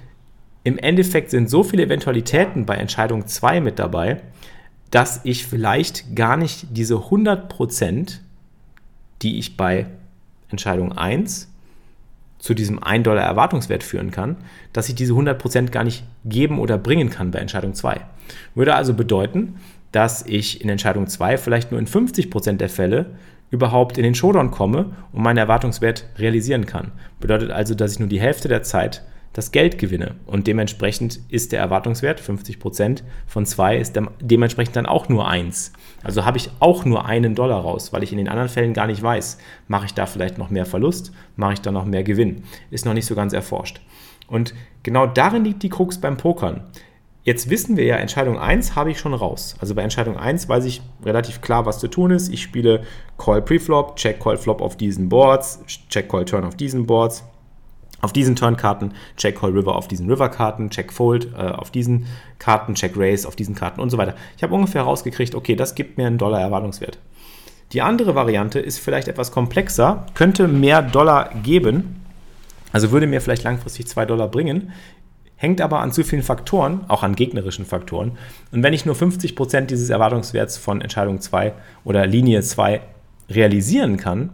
im 0.64 0.78
Endeffekt 0.78 1.30
sind 1.30 1.49
so 1.49 1.62
viele 1.62 1.85
Eventualitäten 1.85 2.66
bei 2.66 2.76
Entscheidung 2.76 3.26
2 3.26 3.62
mit 3.62 3.78
dabei, 3.78 4.21
dass 4.90 5.23
ich 5.25 5.47
vielleicht 5.47 6.14
gar 6.14 6.37
nicht 6.37 6.66
diese 6.71 6.97
100%, 6.97 8.18
die 9.23 9.38
ich 9.38 9.56
bei 9.56 9.87
Entscheidung 10.50 10.92
1 10.92 11.50
zu 12.38 12.52
diesem 12.52 12.83
1 12.83 13.04
Dollar 13.04 13.25
Erwartungswert 13.25 13.83
führen 13.83 14.11
kann, 14.11 14.37
dass 14.75 14.90
ich 14.90 14.94
diese 14.94 15.14
100% 15.14 15.71
gar 15.71 15.85
nicht 15.85 16.04
geben 16.26 16.59
oder 16.59 16.76
bringen 16.76 17.09
kann 17.09 17.30
bei 17.30 17.38
Entscheidung 17.38 17.73
2. 17.73 18.02
Würde 18.54 18.75
also 18.75 18.95
bedeuten, 18.95 19.57
dass 19.93 20.25
ich 20.26 20.61
in 20.61 20.69
Entscheidung 20.69 21.07
2 21.07 21.37
vielleicht 21.38 21.71
nur 21.71 21.81
in 21.81 21.87
50% 21.87 22.57
der 22.57 22.69
Fälle 22.69 23.14
überhaupt 23.50 23.97
in 23.97 24.04
den 24.04 24.14
Showdown 24.14 24.50
komme 24.50 24.97
und 25.12 25.23
meinen 25.23 25.38
Erwartungswert 25.38 26.07
realisieren 26.19 26.66
kann. 26.66 26.93
Bedeutet 27.21 27.50
also, 27.50 27.75
dass 27.75 27.93
ich 27.93 27.99
nur 28.00 28.09
die 28.09 28.21
Hälfte 28.21 28.49
der 28.49 28.62
Zeit 28.64 29.04
das 29.35 29.50
Geld 29.50 29.78
gewinne. 29.78 30.14
Und 30.26 30.47
dementsprechend 30.47 31.21
ist 31.28 31.52
der 31.52 31.61
Erwartungswert, 31.61 32.21
50% 32.21 33.02
von 33.26 33.45
2, 33.45 33.78
ist 33.78 34.00
dementsprechend 34.21 34.76
dann 34.76 34.87
auch 34.87 35.09
nur 35.09 35.28
1. 35.28 35.73
Also 36.02 36.25
habe 36.25 36.38
ich 36.38 36.50
auch 36.61 36.85
nur 36.85 37.04
einen 37.04 37.35
Dollar 37.35 37.61
raus, 37.61 37.93
weil 37.93 38.04
ich 38.04 38.12
in 38.12 38.19
den 38.19 38.28
anderen 38.28 38.49
Fällen 38.49 38.75
gar 38.75 38.87
nicht 38.87 39.02
weiß, 39.02 39.38
mache 39.66 39.87
ich 39.87 39.95
da 39.95 40.07
vielleicht 40.07 40.38
noch 40.38 40.50
mehr 40.50 40.66
Verlust, 40.66 41.12
mache 41.37 41.54
ich 41.54 41.61
da 41.61 41.73
noch 41.73 41.85
mehr 41.85 42.04
Gewinn. 42.04 42.45
Ist 42.71 42.87
noch 42.87 42.95
nicht 42.95 43.07
so 43.07 43.16
ganz 43.16 43.33
erforscht. 43.33 43.81
Und 44.28 44.54
genau 44.85 45.07
darin 45.07 45.45
liegt 45.45 45.62
die 45.64 45.69
Krux 45.69 45.99
beim 45.99 46.16
Pokern. 46.16 46.62
Jetzt 47.25 47.49
wissen 47.49 47.78
wir 47.78 47.85
ja, 47.85 47.97
Entscheidung 47.97 48.38
1 48.38 48.76
habe 48.76 48.90
ich 48.90 48.99
schon 48.99 49.14
raus. 49.14 49.57
Also 49.59 49.75
bei 49.75 49.83
Entscheidung 49.83 50.19
1 50.19 50.47
weiß 50.49 50.66
ich 50.66 50.83
relativ 51.04 51.40
klar, 51.40 51.64
was 51.64 51.78
zu 51.78 51.88
tun 51.88 52.11
ist. 52.11 52.28
Ich 52.28 52.43
spiele 52.43 52.83
Call 53.16 53.40
Preflop, 53.40 53.97
Check 53.97 54.21
Call 54.21 54.37
Flop 54.37 54.61
auf 54.61 54.76
diesen 54.76 55.09
Boards, 55.09 55.64
Check 55.88 56.11
Call 56.11 56.26
Turn 56.26 56.45
auf 56.45 56.54
diesen 56.54 56.87
Boards 56.87 57.25
auf 58.04 58.12
diesen 58.12 58.37
Turn-Karten, 58.37 58.93
Check 59.16 59.40
Call 59.40 59.52
River 59.52 59.75
auf 59.75 59.88
diesen 59.88 60.11
River-Karten, 60.11 60.69
Check 60.69 60.93
Fold 60.93 61.33
äh, 61.35 61.38
auf 61.38 61.71
diesen 61.71 62.07
Karten, 62.38 62.75
Check 62.75 62.93
Race 62.97 63.25
auf 63.25 63.35
diesen 63.35 63.54
Karten 63.54 63.81
und 63.81 63.88
so 63.88 63.97
weiter. 63.97 64.14
Ich 64.37 64.43
habe 64.43 64.54
ungefähr 64.54 64.83
rausgekriegt, 64.83 65.35
okay, 65.35 65.57
das 65.57 65.75
gibt 65.75 65.97
mir 65.97 66.07
einen 66.07 66.19
Dollar 66.19 66.40
Erwartungswert. 66.40 66.99
Die 67.73 67.80
andere 67.80 68.15
Variante 68.15 68.60
ist 68.60 68.78
vielleicht 68.78 69.08
etwas 69.08 69.32
komplexer, 69.32 70.04
könnte 70.13 70.47
mehr 70.47 70.82
Dollar 70.82 71.30
geben, 71.43 72.02
also 72.73 72.91
würde 72.91 73.06
mir 73.06 73.23
vielleicht 73.23 73.43
langfristig 73.43 73.89
2 73.89 74.04
Dollar 74.04 74.28
bringen, 74.28 74.73
hängt 75.45 75.61
aber 75.61 75.80
an 75.80 75.93
zu 75.93 76.04
vielen 76.04 76.23
Faktoren, 76.23 76.87
auch 76.89 77.02
an 77.02 77.15
gegnerischen 77.15 77.67
Faktoren. 77.67 78.13
Und 78.50 78.63
wenn 78.63 78.73
ich 78.73 78.87
nur 78.87 78.95
50% 78.95 79.67
dieses 79.67 79.91
Erwartungswerts 79.91 80.57
von 80.57 80.80
Entscheidung 80.80 81.21
2 81.21 81.52
oder 81.85 82.07
Linie 82.07 82.41
2 82.41 82.80
realisieren 83.28 83.99
kann, 83.99 84.30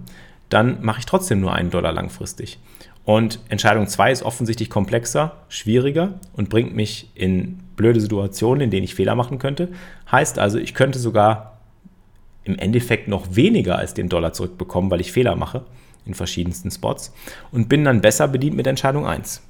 dann 0.51 0.83
mache 0.83 1.01
ich 1.01 1.07
trotzdem 1.07 1.41
nur 1.41 1.53
einen 1.53 1.71
Dollar 1.71 1.93
langfristig. 1.93 2.61
Und 3.05 3.41
Entscheidung 3.49 3.89
2 3.89 4.13
ist 4.13 4.23
offensichtlich 4.23 4.71
komplexer, 4.71 5.33
schwieriger 5.49 6.21
und 6.35 6.49
bringt 6.49 6.77
mich 6.77 7.11
in 7.17 7.59
blöde 7.75 8.01
Situationen, 8.01 8.61
in 8.61 8.71
denen 8.71 8.85
ich 8.85 8.95
Fehler 8.95 9.17
machen 9.17 9.41
könnte. 9.41 9.69
Heißt 10.13 10.39
also, 10.39 10.59
ich 10.59 10.75
könnte 10.75 11.01
sogar 11.01 11.59
im 12.45 12.57
Endeffekt 12.57 13.09
noch 13.09 13.35
weniger 13.35 13.77
als 13.77 13.95
den 13.95 14.09
Dollar 14.09 14.33
zurückbekommen, 14.33 14.93
weil 14.93 15.01
ich 15.01 15.11
Fehler 15.11 15.35
mache 15.35 15.63
in 16.07 16.15
verschiedensten 16.15 16.71
Spots 16.71 17.13
und 17.51 17.69
bin 17.69 17.85
dann 17.85 18.01
besser 18.01 18.29
bedient 18.29 18.57
mit 18.57 18.69
Entscheidung 18.69 19.07
1. 19.07 19.43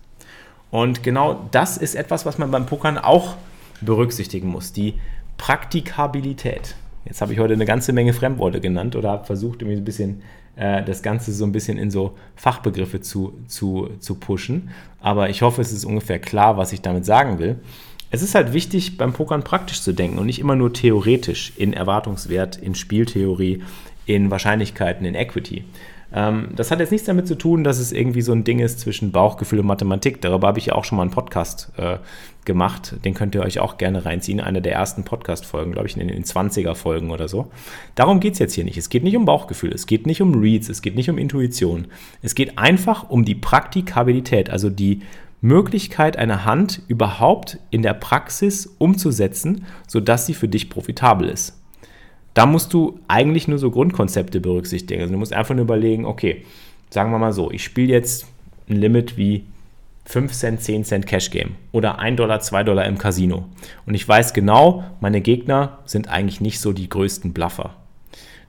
Und 0.70 1.02
genau 1.02 1.48
das 1.50 1.76
ist 1.76 1.94
etwas, 1.94 2.26
was 2.26 2.38
man 2.38 2.50
beim 2.50 2.66
Pokern 2.66 2.98
auch 2.98 3.36
berücksichtigen 3.80 4.48
muss, 4.48 4.72
die 4.72 4.94
Praktikabilität. 5.36 6.76
Jetzt 7.04 7.20
habe 7.22 7.32
ich 7.32 7.38
heute 7.38 7.54
eine 7.54 7.64
ganze 7.64 7.92
Menge 7.92 8.12
Fremdworte 8.12 8.60
genannt 8.60 8.94
oder 8.94 9.10
habe 9.10 9.24
versucht, 9.24 9.62
irgendwie 9.62 9.78
ein 9.78 9.84
bisschen 9.84 10.22
äh, 10.56 10.82
das 10.84 11.02
Ganze 11.02 11.32
so 11.32 11.44
ein 11.44 11.52
bisschen 11.52 11.78
in 11.78 11.90
so 11.90 12.14
Fachbegriffe 12.36 13.00
zu, 13.00 13.32
zu, 13.46 13.90
zu 14.00 14.14
pushen. 14.16 14.70
Aber 15.00 15.30
ich 15.30 15.42
hoffe, 15.42 15.62
es 15.62 15.72
ist 15.72 15.84
ungefähr 15.84 16.18
klar, 16.18 16.56
was 16.56 16.72
ich 16.72 16.82
damit 16.82 17.06
sagen 17.06 17.38
will. 17.38 17.58
Es 18.10 18.22
ist 18.22 18.34
halt 18.34 18.52
wichtig, 18.52 18.98
beim 18.98 19.12
Pokern 19.12 19.44
praktisch 19.44 19.82
zu 19.82 19.92
denken 19.92 20.18
und 20.18 20.26
nicht 20.26 20.40
immer 20.40 20.56
nur 20.56 20.72
theoretisch 20.72 21.52
in 21.56 21.72
Erwartungswert, 21.72 22.56
in 22.56 22.74
Spieltheorie, 22.74 23.62
in 24.04 24.30
Wahrscheinlichkeiten, 24.30 25.06
in 25.06 25.14
Equity. 25.14 25.64
Ähm, 26.12 26.48
das 26.56 26.70
hat 26.70 26.80
jetzt 26.80 26.90
nichts 26.90 27.06
damit 27.06 27.26
zu 27.26 27.36
tun, 27.36 27.64
dass 27.64 27.78
es 27.78 27.92
irgendwie 27.92 28.22
so 28.22 28.32
ein 28.32 28.44
Ding 28.44 28.58
ist 28.58 28.80
zwischen 28.80 29.12
Bauchgefühl 29.12 29.60
und 29.60 29.66
Mathematik. 29.66 30.20
Darüber 30.20 30.48
habe 30.48 30.58
ich 30.58 30.66
ja 30.66 30.74
auch 30.74 30.84
schon 30.84 30.96
mal 30.96 31.02
einen 31.02 31.12
Podcast 31.12 31.70
äh, 31.76 31.98
gemacht. 32.44 32.96
Den 33.04 33.14
könnt 33.14 33.34
ihr 33.34 33.42
euch 33.42 33.60
auch 33.60 33.78
gerne 33.78 34.04
reinziehen. 34.04 34.40
Eine 34.40 34.62
der 34.62 34.72
ersten 34.72 35.04
Podcast-Folgen, 35.04 35.72
glaube 35.72 35.88
ich, 35.88 35.96
in 35.96 36.08
den 36.08 36.24
20er-Folgen 36.24 37.10
oder 37.10 37.28
so. 37.28 37.50
Darum 37.94 38.20
geht 38.20 38.34
es 38.34 38.38
jetzt 38.38 38.54
hier 38.54 38.64
nicht. 38.64 38.78
Es 38.78 38.88
geht 38.88 39.04
nicht 39.04 39.16
um 39.16 39.24
Bauchgefühl, 39.24 39.72
es 39.72 39.86
geht 39.86 40.06
nicht 40.06 40.22
um 40.22 40.34
Reads, 40.34 40.68
es 40.68 40.82
geht 40.82 40.96
nicht 40.96 41.10
um 41.10 41.18
Intuition. 41.18 41.86
Es 42.22 42.34
geht 42.34 42.58
einfach 42.58 43.08
um 43.08 43.24
die 43.24 43.34
Praktikabilität, 43.34 44.50
also 44.50 44.70
die 44.70 45.02
Möglichkeit, 45.42 46.16
eine 46.16 46.44
Hand 46.44 46.82
überhaupt 46.88 47.58
in 47.70 47.82
der 47.82 47.94
Praxis 47.94 48.74
umzusetzen, 48.78 49.64
sodass 49.86 50.26
sie 50.26 50.34
für 50.34 50.48
dich 50.48 50.68
profitabel 50.68 51.28
ist 51.28 51.59
da 52.40 52.46
musst 52.46 52.72
du 52.72 52.98
eigentlich 53.06 53.48
nur 53.48 53.58
so 53.58 53.70
Grundkonzepte 53.70 54.40
berücksichtigen. 54.40 55.02
Also 55.02 55.12
du 55.12 55.18
musst 55.18 55.34
einfach 55.34 55.54
nur 55.54 55.64
überlegen, 55.64 56.06
okay, 56.06 56.46
sagen 56.88 57.10
wir 57.10 57.18
mal 57.18 57.34
so, 57.34 57.50
ich 57.50 57.62
spiele 57.62 57.92
jetzt 57.92 58.26
ein 58.66 58.76
Limit 58.76 59.18
wie 59.18 59.44
5 60.06 60.32
Cent, 60.32 60.62
10 60.62 60.84
Cent 60.84 61.06
Cash 61.06 61.28
Game 61.28 61.56
oder 61.70 61.98
1 61.98 62.16
Dollar, 62.16 62.40
2 62.40 62.64
Dollar 62.64 62.86
im 62.86 62.96
Casino. 62.96 63.44
Und 63.84 63.92
ich 63.92 64.08
weiß 64.08 64.32
genau, 64.32 64.84
meine 65.02 65.20
Gegner 65.20 65.80
sind 65.84 66.08
eigentlich 66.08 66.40
nicht 66.40 66.60
so 66.60 66.72
die 66.72 66.88
größten 66.88 67.34
Bluffer. 67.34 67.76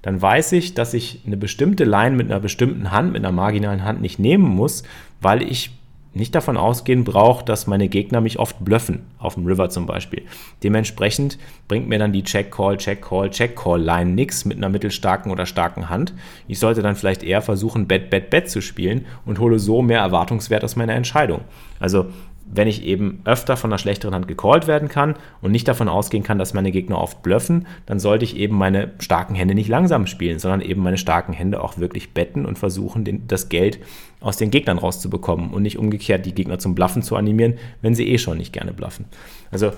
Dann 0.04 0.21
weiß 0.21 0.54
ich, 0.54 0.73
dass 0.73 0.93
ich 0.93 1.23
eine 1.25 1.36
bestimmte 1.36 1.84
Line 1.84 2.15
mit 2.15 2.32
einer 2.32 2.39
bestimmten 2.39 2.91
Hand, 2.91 3.12
mit 3.12 3.25
einer 3.25 3.34
marginalen 3.34 3.84
Hand 3.84 3.99
nicht 3.99 4.19
nehmen 4.19 4.45
muss, 4.45 4.84
weil 5.19 5.41
ich 5.41 5.71
nicht 6.13 6.36
davon 6.36 6.58
ausgehen 6.58 7.04
brauche, 7.04 7.45
dass 7.45 7.67
meine 7.67 7.88
Gegner 7.88 8.19
mich 8.19 8.38
oft 8.38 8.63
blöffen, 8.63 9.06
auf 9.17 9.36
dem 9.36 9.45
River 9.45 9.69
zum 9.69 9.86
Beispiel. 9.86 10.24
Dementsprechend 10.62 11.38
bringt 11.67 11.88
mir 11.88 12.00
dann 12.00 12.12
die 12.12 12.24
Check-Call, 12.24 12.78
Check-Call, 12.78 13.30
Check-Call-Line 13.30 14.12
nichts 14.12 14.43
mit 14.43 14.58
einer 14.58 14.69
mittelstarken 14.69 15.32
oder 15.32 15.45
starken 15.45 15.89
Hand. 15.89 16.13
Ich 16.47 16.60
sollte 16.60 16.82
dann 16.82 16.95
vielleicht 16.95 17.24
eher 17.24 17.41
versuchen, 17.41 17.88
Bet, 17.88 18.10
Bet, 18.10 18.30
Bet 18.30 18.50
zu 18.50 18.62
spielen 18.62 19.06
und 19.26 19.39
hole 19.39 19.58
so 19.58 19.82
mehr 19.82 20.00
Erwartungswert 20.00 20.63
aus 20.65 20.76
meiner 20.76 20.95
Entscheidung. 20.95 21.41
Also 21.80 22.08
wenn 22.53 22.67
ich 22.67 22.83
eben 22.83 23.21
öfter 23.25 23.57
von 23.57 23.71
einer 23.71 23.77
schlechteren 23.77 24.13
Hand 24.13 24.27
gecallt 24.27 24.67
werden 24.67 24.89
kann 24.89 25.15
und 25.41 25.51
nicht 25.51 25.67
davon 25.67 25.87
ausgehen 25.87 26.23
kann, 26.23 26.37
dass 26.37 26.53
meine 26.53 26.71
Gegner 26.71 26.99
oft 26.99 27.23
blöffen, 27.23 27.67
dann 27.85 27.99
sollte 27.99 28.25
ich 28.25 28.35
eben 28.35 28.57
meine 28.57 28.91
starken 28.99 29.35
Hände 29.35 29.55
nicht 29.55 29.69
langsam 29.69 30.07
spielen, 30.07 30.39
sondern 30.39 30.61
eben 30.61 30.83
meine 30.83 30.97
starken 30.97 31.33
Hände 31.33 31.63
auch 31.63 31.77
wirklich 31.77 32.13
betten 32.13 32.45
und 32.45 32.59
versuchen, 32.59 33.05
den, 33.05 33.27
das 33.27 33.49
Geld 33.49 33.79
aus 34.19 34.37
den 34.37 34.51
Gegnern 34.51 34.77
rauszubekommen 34.77 35.51
und 35.51 35.63
nicht 35.63 35.77
umgekehrt 35.77 36.25
die 36.25 36.35
Gegner 36.35 36.59
zum 36.59 36.75
Bluffen 36.75 37.01
zu 37.01 37.15
animieren, 37.15 37.55
wenn 37.81 37.95
sie 37.95 38.07
eh 38.07 38.17
schon 38.17 38.37
nicht 38.37 38.53
gerne 38.53 38.73
bluffen. 38.73 39.05
Also 39.51 39.71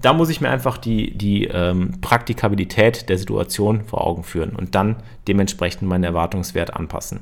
da 0.00 0.12
muss 0.12 0.30
ich 0.30 0.40
mir 0.40 0.50
einfach 0.50 0.78
die, 0.78 1.16
die 1.16 1.44
ähm, 1.44 2.00
Praktikabilität 2.00 3.08
der 3.08 3.18
Situation 3.18 3.84
vor 3.84 4.06
Augen 4.06 4.24
führen 4.24 4.50
und 4.50 4.74
dann 4.74 4.96
dementsprechend 5.28 5.88
meinen 5.88 6.04
Erwartungswert 6.04 6.74
anpassen. 6.74 7.20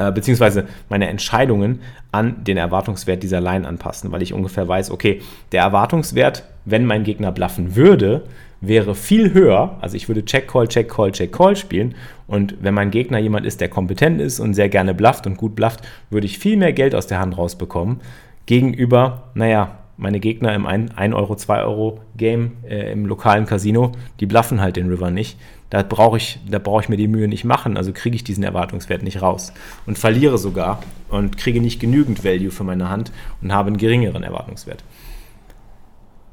Äh, 0.00 0.12
beziehungsweise 0.12 0.64
meine 0.88 1.08
Entscheidungen 1.08 1.80
an 2.10 2.42
den 2.42 2.56
Erwartungswert 2.56 3.22
dieser 3.22 3.42
Line 3.42 3.68
anpassen, 3.68 4.10
weil 4.10 4.22
ich 4.22 4.32
ungefähr 4.32 4.66
weiß, 4.66 4.90
okay, 4.90 5.20
der 5.52 5.62
Erwartungswert, 5.62 6.44
wenn 6.64 6.86
mein 6.86 7.04
Gegner 7.04 7.32
bluffen 7.32 7.76
würde, 7.76 8.22
wäre 8.62 8.94
viel 8.94 9.34
höher. 9.34 9.76
Also 9.82 9.96
ich 9.96 10.08
würde 10.08 10.24
Check 10.24 10.48
Call, 10.48 10.68
Check 10.68 10.88
Call, 10.88 11.12
Check 11.12 11.32
Call 11.32 11.54
spielen. 11.54 11.94
Und 12.26 12.56
wenn 12.62 12.72
mein 12.72 12.90
Gegner 12.90 13.18
jemand 13.18 13.44
ist, 13.44 13.60
der 13.60 13.68
kompetent 13.68 14.22
ist 14.22 14.40
und 14.40 14.54
sehr 14.54 14.70
gerne 14.70 14.94
blufft 14.94 15.26
und 15.26 15.36
gut 15.36 15.54
blufft, 15.54 15.80
würde 16.08 16.26
ich 16.26 16.38
viel 16.38 16.56
mehr 16.56 16.72
Geld 16.72 16.94
aus 16.94 17.06
der 17.06 17.20
Hand 17.20 17.36
rausbekommen 17.36 18.00
gegenüber, 18.46 19.24
naja, 19.34 19.80
meine 19.98 20.18
Gegner 20.18 20.54
im 20.54 20.64
1 20.64 21.14
Euro, 21.14 21.36
2 21.36 21.62
Euro 21.62 22.00
Game 22.16 22.52
äh, 22.66 22.90
im 22.90 23.04
lokalen 23.04 23.44
Casino, 23.44 23.92
die 24.18 24.24
bluffen 24.24 24.62
halt 24.62 24.76
den 24.76 24.88
River 24.88 25.10
nicht. 25.10 25.38
Da 25.70 25.84
brauche 25.84 26.16
ich, 26.16 26.40
da 26.48 26.60
ich 26.80 26.88
mir 26.88 26.96
die 26.96 27.08
Mühe 27.08 27.28
nicht 27.28 27.44
machen, 27.44 27.76
also 27.76 27.92
kriege 27.92 28.16
ich 28.16 28.24
diesen 28.24 28.42
Erwartungswert 28.42 29.04
nicht 29.04 29.22
raus 29.22 29.52
und 29.86 29.98
verliere 29.98 30.36
sogar 30.36 30.82
und 31.08 31.36
kriege 31.36 31.60
nicht 31.60 31.80
genügend 31.80 32.24
Value 32.24 32.50
für 32.50 32.64
meine 32.64 32.90
Hand 32.90 33.12
und 33.40 33.52
habe 33.52 33.68
einen 33.68 33.76
geringeren 33.76 34.24
Erwartungswert. 34.24 34.82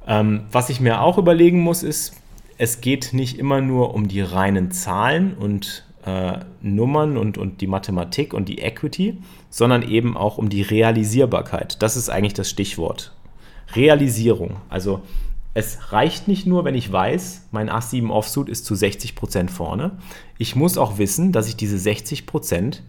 Ähm, 0.07 0.41
was 0.51 0.69
ich 0.69 0.79
mir 0.79 1.01
auch 1.01 1.19
überlegen 1.19 1.59
muss, 1.59 1.83
ist, 1.83 2.15
es 2.57 2.81
geht 2.81 3.13
nicht 3.13 3.37
immer 3.37 3.61
nur 3.61 3.93
um 3.93 4.07
die 4.07 4.21
reinen 4.21 4.71
Zahlen 4.71 5.35
und 5.35 5.85
äh, 6.05 6.39
Nummern 6.61 7.17
und, 7.17 7.37
und 7.37 7.61
die 7.61 7.67
Mathematik 7.67 8.33
und 8.33 8.49
die 8.49 8.59
Equity, 8.59 9.17
sondern 9.51 9.83
eben 9.83 10.17
auch 10.17 10.39
um 10.39 10.49
die 10.49 10.63
Realisierbarkeit. 10.63 11.81
Das 11.83 11.95
ist 11.95 12.09
eigentlich 12.09 12.33
das 12.33 12.49
Stichwort. 12.49 13.13
Realisierung. 13.75 14.57
Also 14.69 15.01
es 15.57 15.91
reicht 15.91 16.27
nicht 16.27 16.45
nur, 16.45 16.65
wenn 16.65 16.75
ich 16.75 16.91
weiß, 16.91 17.47
mein 17.49 17.67
Ass 17.67 17.89
7 17.89 18.11
Offsuit 18.11 18.47
ist 18.47 18.63
zu 18.63 18.75
60% 18.75 19.49
vorne. 19.49 19.97
Ich 20.37 20.55
muss 20.55 20.77
auch 20.77 20.99
wissen, 20.99 21.31
dass 21.31 21.47
ich 21.47 21.55
diese 21.55 21.77
60% 21.77 22.81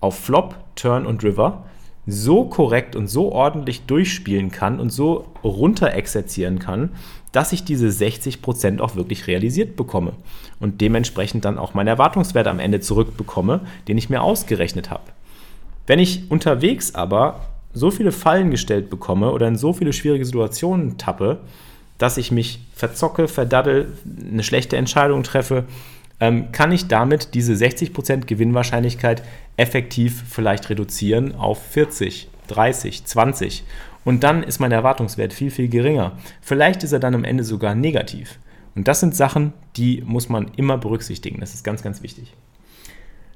auf 0.00 0.18
Flop, 0.18 0.56
Turn 0.76 1.04
und 1.04 1.22
River 1.24 1.66
so 2.06 2.44
korrekt 2.44 2.96
und 2.96 3.08
so 3.08 3.32
ordentlich 3.32 3.82
durchspielen 3.82 4.50
kann 4.50 4.80
und 4.80 4.88
so 4.88 5.26
runter 5.44 5.92
exerzieren 5.92 6.58
kann, 6.58 6.92
dass 7.32 7.52
ich 7.52 7.64
diese 7.64 7.88
60% 7.88 8.80
auch 8.80 8.96
wirklich 8.96 9.26
realisiert 9.26 9.76
bekomme 9.76 10.14
und 10.58 10.80
dementsprechend 10.80 11.44
dann 11.44 11.58
auch 11.58 11.74
meinen 11.74 11.88
Erwartungswert 11.88 12.46
am 12.46 12.60
Ende 12.60 12.80
zurückbekomme, 12.80 13.60
den 13.88 13.98
ich 13.98 14.08
mir 14.08 14.22
ausgerechnet 14.22 14.88
habe. 14.88 15.04
Wenn 15.86 15.98
ich 15.98 16.30
unterwegs 16.30 16.94
aber 16.94 17.40
so 17.74 17.90
viele 17.90 18.10
Fallen 18.10 18.50
gestellt 18.50 18.88
bekomme 18.88 19.32
oder 19.32 19.48
in 19.48 19.56
so 19.56 19.74
viele 19.74 19.92
schwierige 19.92 20.24
Situationen 20.24 20.96
tappe, 20.96 21.40
dass 21.98 22.16
ich 22.16 22.30
mich 22.30 22.60
verzocke, 22.74 23.28
verdaddel, 23.28 23.92
eine 24.30 24.42
schlechte 24.42 24.76
Entscheidung 24.76 25.22
treffe, 25.22 25.64
ähm, 26.20 26.52
kann 26.52 26.72
ich 26.72 26.88
damit 26.88 27.34
diese 27.34 27.52
60% 27.52 28.26
Gewinnwahrscheinlichkeit 28.26 29.22
effektiv 29.56 30.24
vielleicht 30.28 30.70
reduzieren 30.70 31.34
auf 31.34 31.62
40, 31.70 32.28
30, 32.48 33.04
20. 33.04 33.64
Und 34.04 34.22
dann 34.22 34.42
ist 34.42 34.60
mein 34.60 34.72
Erwartungswert 34.72 35.32
viel, 35.32 35.50
viel 35.50 35.68
geringer. 35.68 36.12
Vielleicht 36.40 36.84
ist 36.84 36.92
er 36.92 37.00
dann 37.00 37.14
am 37.14 37.24
Ende 37.24 37.44
sogar 37.44 37.74
negativ. 37.74 38.38
Und 38.74 38.88
das 38.88 39.00
sind 39.00 39.16
Sachen, 39.16 39.52
die 39.76 40.02
muss 40.06 40.28
man 40.28 40.50
immer 40.56 40.78
berücksichtigen. 40.78 41.40
Das 41.40 41.54
ist 41.54 41.64
ganz, 41.64 41.82
ganz 41.82 42.02
wichtig. 42.02 42.34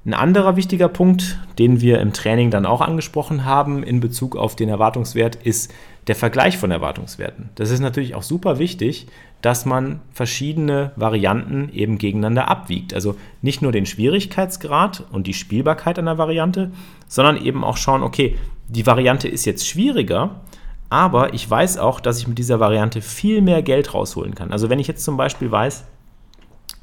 Ein 0.07 0.15
anderer 0.15 0.57
wichtiger 0.57 0.89
Punkt, 0.89 1.39
den 1.59 1.83
wir 1.83 2.01
im 2.01 2.15
Training 2.15 2.51
dann 2.51 2.65
auch 2.65 2.81
angesprochen 2.81 3.45
haben 3.45 3.83
in 3.83 4.01
Bezug 4.01 4.35
auf 4.35 4.57
den 4.57 4.71
Erwartungswert, 4.71 5.35
ist 5.35 5.71
der 6.07 6.15
Vergleich 6.15 6.57
von 6.57 6.71
Erwartungswerten. 6.71 7.51
Das 7.57 7.69
ist 7.71 7.81
natürlich 7.81 8.15
auch 8.15 8.23
super 8.23 8.59
wichtig, 8.59 9.09
dass 9.43 9.67
man 9.67 10.01
verschiedene 10.11 10.93
Varianten 10.97 11.69
eben 11.71 11.99
gegeneinander 11.99 12.49
abwiegt. 12.49 12.95
Also 12.95 13.17
nicht 13.43 13.61
nur 13.61 13.73
den 13.73 13.85
Schwierigkeitsgrad 13.85 15.05
und 15.13 15.27
die 15.27 15.35
Spielbarkeit 15.35 15.99
einer 15.99 16.17
Variante, 16.17 16.71
sondern 17.07 17.37
eben 17.37 17.63
auch 17.63 17.77
schauen, 17.77 18.03
okay, 18.03 18.39
die 18.69 18.87
Variante 18.87 19.29
ist 19.29 19.45
jetzt 19.45 19.69
schwieriger, 19.69 20.41
aber 20.89 21.35
ich 21.35 21.49
weiß 21.49 21.77
auch, 21.77 22.01
dass 22.01 22.19
ich 22.19 22.27
mit 22.27 22.39
dieser 22.39 22.59
Variante 22.59 23.03
viel 23.03 23.43
mehr 23.43 23.63
Geld 23.63 23.93
rausholen 23.93 24.35
kann. 24.35 24.51
Also 24.51 24.71
wenn 24.71 24.79
ich 24.79 24.89
jetzt 24.89 25.05
zum 25.05 25.19
Beispiel 25.19 25.51
weiß, 25.51 25.85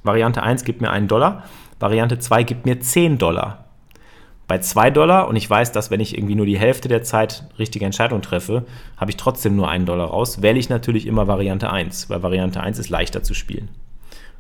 Variante 0.04 0.44
1 0.44 0.64
gibt 0.64 0.82
mir 0.82 0.92
einen 0.92 1.08
Dollar, 1.08 1.44
Variante 1.80 2.20
2 2.20 2.44
gibt 2.44 2.66
mir 2.66 2.80
10 2.80 3.18
Dollar. 3.18 3.66
Bei 4.48 4.60
2 4.60 4.92
Dollar 4.92 5.28
und 5.28 5.36
ich 5.36 5.50
weiß, 5.50 5.74
dass 5.74 5.92
wenn 5.92 6.00
ich 6.00 6.18
irgendwie 6.18 6.36
nur 6.36 6.46
die 6.46 6.58
Hälfte 6.58 6.88
der 6.88 7.04
Zeit 7.04 7.44
richtige 7.60 7.86
Entscheidung 7.86 8.22
treffe, 8.22 8.66
habe 8.96 9.12
ich 9.12 9.18
trotzdem 9.18 9.56
nur 9.56 9.70
einen 9.70 9.86
Dollar 9.86 10.08
raus, 10.08 10.42
wähle 10.42 10.58
ich 10.58 10.70
natürlich 10.70 11.06
immer 11.06 11.28
Variante 11.28 11.70
1, 11.70 12.10
weil 12.10 12.24
Variante 12.24 12.62
1 12.62 12.80
ist 12.80 12.90
leichter 12.90 13.24
zu 13.24 13.34
spielen. 13.34 13.70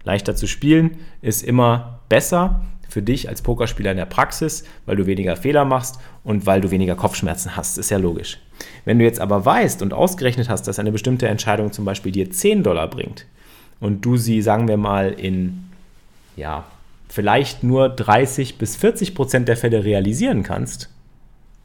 Leichter 0.03 0.35
zu 0.35 0.47
spielen 0.47 0.97
ist 1.21 1.43
immer 1.43 1.99
besser 2.07 2.61
für 2.87 3.01
dich 3.01 3.27
als 3.27 3.41
Pokerspieler 3.41 3.91
in 3.91 3.97
der 3.97 4.05
Praxis, 4.05 4.63
weil 4.85 4.95
du 4.95 5.05
weniger 5.05 5.35
Fehler 5.35 5.65
machst 5.65 5.99
und 6.23 6.45
weil 6.45 6.61
du 6.61 6.71
weniger 6.71 6.95
Kopfschmerzen 6.95 7.57
hast, 7.57 7.77
ist 7.77 7.91
ja 7.91 7.97
logisch. 7.97 8.39
Wenn 8.85 8.97
du 8.97 9.05
jetzt 9.05 9.19
aber 9.19 9.45
weißt 9.45 9.81
und 9.81 9.93
ausgerechnet 9.93 10.47
hast, 10.47 10.63
dass 10.63 10.79
eine 10.79 10.93
bestimmte 10.93 11.27
Entscheidung 11.27 11.73
zum 11.73 11.83
Beispiel 11.83 12.13
dir 12.13 12.31
10 12.31 12.63
Dollar 12.63 12.87
bringt 12.87 13.25
und 13.81 14.05
du 14.05 14.15
sie, 14.15 14.41
sagen 14.41 14.69
wir 14.69 14.77
mal, 14.77 15.11
in 15.11 15.65
ja, 16.37 16.63
vielleicht 17.07 17.63
nur 17.63 17.89
30 17.89 18.57
bis 18.57 18.75
40 18.75 19.15
Prozent 19.15 19.47
der 19.47 19.57
Fälle 19.57 19.83
realisieren 19.83 20.43
kannst, 20.43 20.89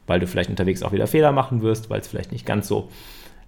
weil 0.07 0.19
du 0.19 0.27
vielleicht 0.27 0.49
unterwegs 0.49 0.83
auch 0.83 0.91
wieder 0.91 1.07
Fehler 1.07 1.31
machen 1.31 1.61
wirst, 1.61 1.89
weil 1.89 2.01
es 2.01 2.07
vielleicht 2.07 2.31
nicht 2.31 2.45
ganz 2.45 2.67
so 2.67 2.89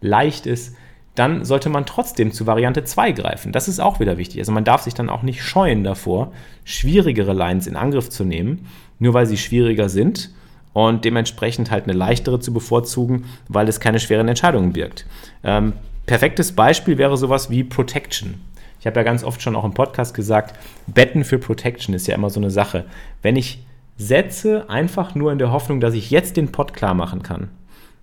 leicht 0.02 0.46
ist, 0.46 0.76
dann 1.16 1.46
sollte 1.46 1.70
man 1.70 1.86
trotzdem 1.86 2.32
zu 2.32 2.46
Variante 2.46 2.84
2 2.84 3.14
greifen. 3.14 3.52
Das 3.54 3.70
ist 3.70 3.80
auch 3.80 4.00
wieder 4.00 4.18
wichtig. 4.18 4.40
Also 4.40 4.52
man 4.52 4.66
darf 4.66 4.82
sich 4.82 4.94
dann 4.94 5.10
auch 5.10 5.24
nicht 5.24 5.42
scheuen 5.42 5.84
davor, 5.84 6.34
schwierigere 6.66 7.34
Lines 7.34 7.68
in 7.68 7.78
Angriff 7.78 8.10
zu 8.10 8.26
nehmen, 8.26 8.68
nur 9.00 9.14
weil 9.14 9.26
sie 9.26 9.38
schwieriger 9.38 9.88
sind 9.88 10.32
und 10.74 11.06
dementsprechend 11.06 11.72
halt 11.72 11.86
eine 11.86 11.94
leichtere 11.94 12.42
zu 12.42 12.54
bevorzugen, 12.54 13.26
weil 13.48 13.70
es 13.70 13.80
keine 13.80 14.02
schweren 14.02 14.28
Entscheidungen 14.28 14.74
birgt. 14.74 15.06
Ähm, 15.44 15.74
perfektes 16.06 16.52
Beispiel 16.52 16.98
wäre 16.98 17.16
sowas 17.16 17.50
wie 17.50 17.64
Protection. 17.64 18.42
Ich 18.86 18.88
habe 18.88 19.00
ja 19.00 19.04
ganz 19.04 19.24
oft 19.24 19.42
schon 19.42 19.56
auch 19.56 19.64
im 19.64 19.74
Podcast 19.74 20.14
gesagt, 20.14 20.56
Betten 20.86 21.24
für 21.24 21.40
Protection 21.40 21.96
ist 21.96 22.06
ja 22.06 22.14
immer 22.14 22.30
so 22.30 22.40
eine 22.40 22.52
Sache. 22.52 22.86
Wenn 23.24 23.36
ich 23.36 23.66
setze, 23.98 24.70
einfach 24.70 25.16
nur 25.16 25.32
in 25.32 25.40
der 25.40 25.52
Hoffnung, 25.52 25.80
dass 25.80 25.96
ich 25.96 26.12
jetzt 26.12 26.38
den 26.38 26.52
Pot 26.52 26.76
klar 26.76 26.94
machen 26.94 27.24
kann. 27.24 27.50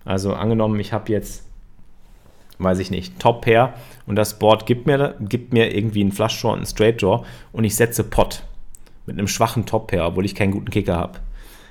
Also 0.03 0.33
angenommen, 0.33 0.77
ich 0.81 0.91
habe 0.91 1.09
jetzt, 1.09 1.45
weiß 2.57 2.79
ich 2.79 2.91
nicht, 2.91 3.17
Top 3.17 3.45
Pair 3.45 3.75
und 4.07 4.17
das 4.17 4.39
Board 4.39 4.65
gibt 4.65 4.85
mir, 4.85 5.15
gibt 5.21 5.53
mir 5.53 5.73
irgendwie 5.73 6.01
einen 6.01 6.11
Flush 6.11 6.41
Draw 6.41 6.49
und 6.49 6.57
einen 6.57 6.65
Straight 6.65 7.01
Draw 7.01 7.23
und 7.53 7.63
ich 7.63 7.77
setze 7.77 8.03
Pot 8.03 8.43
mit 9.05 9.17
einem 9.17 9.29
schwachen 9.29 9.65
Top 9.65 9.87
Pair, 9.87 10.05
obwohl 10.05 10.25
ich 10.25 10.35
keinen 10.35 10.51
guten 10.51 10.69
Kicker 10.69 10.97
habe. 10.97 11.19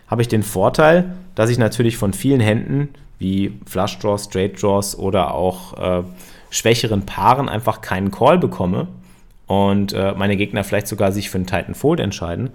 Habe 0.07 0.23
ich 0.23 0.29
den 0.29 0.43
Vorteil, 0.43 1.15
dass 1.35 1.51
ich 1.51 1.59
natürlich 1.59 1.99
von 1.99 2.15
vielen 2.15 2.41
Händen 2.41 2.89
wie 3.19 3.61
Flush 3.67 3.99
Draws, 3.99 4.25
Straight 4.25 4.63
Draws 4.63 4.99
oder 4.99 5.35
auch 5.35 5.77
äh, 5.77 6.03
schwächeren 6.49 7.05
Paaren 7.05 7.51
einfach 7.51 7.83
keinen 7.83 8.11
Call 8.11 8.39
bekomme 8.39 8.89
und 9.47 9.93
äh, 9.93 10.15
meine 10.17 10.37
Gegner 10.37 10.65
vielleicht 10.65 10.87
sogar 10.87 11.13
sich 11.13 11.31
für 11.31 11.39
einen 11.39 11.47
Titan 11.47 11.75
Fold 11.75 12.01
entscheiden. 12.01 12.51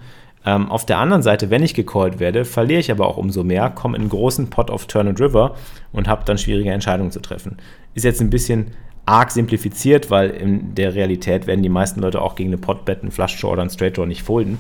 Ähm, 0.46 0.72
auf 0.72 0.86
der 0.86 1.00
anderen 1.00 1.24
Seite, 1.24 1.50
wenn 1.50 1.64
ich 1.64 1.74
gecallt 1.74 2.20
werde, 2.20 2.46
verliere 2.46 2.80
ich 2.80 2.92
aber 2.92 3.08
auch 3.08 3.18
umso 3.18 3.44
mehr, 3.44 3.70
komme 3.70 3.98
in 3.98 4.04
einen 4.04 4.10
großen 4.10 4.50
Pot 4.50 4.70
of 4.70 4.86
Turn 4.86 5.08
and 5.08 5.20
River 5.20 5.56
und 5.92 6.08
habe 6.08 6.24
dann 6.26 6.38
schwierige 6.38 6.72
Entscheidungen 6.72 7.12
zu 7.12 7.20
treffen. 7.20 7.58
Ist 7.94 8.04
jetzt 8.04 8.22
ein 8.22 8.30
bisschen 8.30 8.68
arg 9.06 9.32
simplifiziert, 9.32 10.12
weil 10.12 10.30
in 10.30 10.76
der 10.76 10.94
Realität 10.94 11.48
werden 11.48 11.64
die 11.64 11.70
meisten 11.70 12.02
Leute 12.02 12.22
auch 12.22 12.36
gegen 12.36 12.50
eine 12.50 12.58
Pot-Bet, 12.58 13.02
einen 13.02 13.12
Flush 13.12 13.40
Draw 13.40 13.54
oder 13.54 13.62
einen 13.62 13.72
Straight 13.72 13.98
Draw 13.98 14.06
nicht 14.06 14.24
folden. 14.24 14.58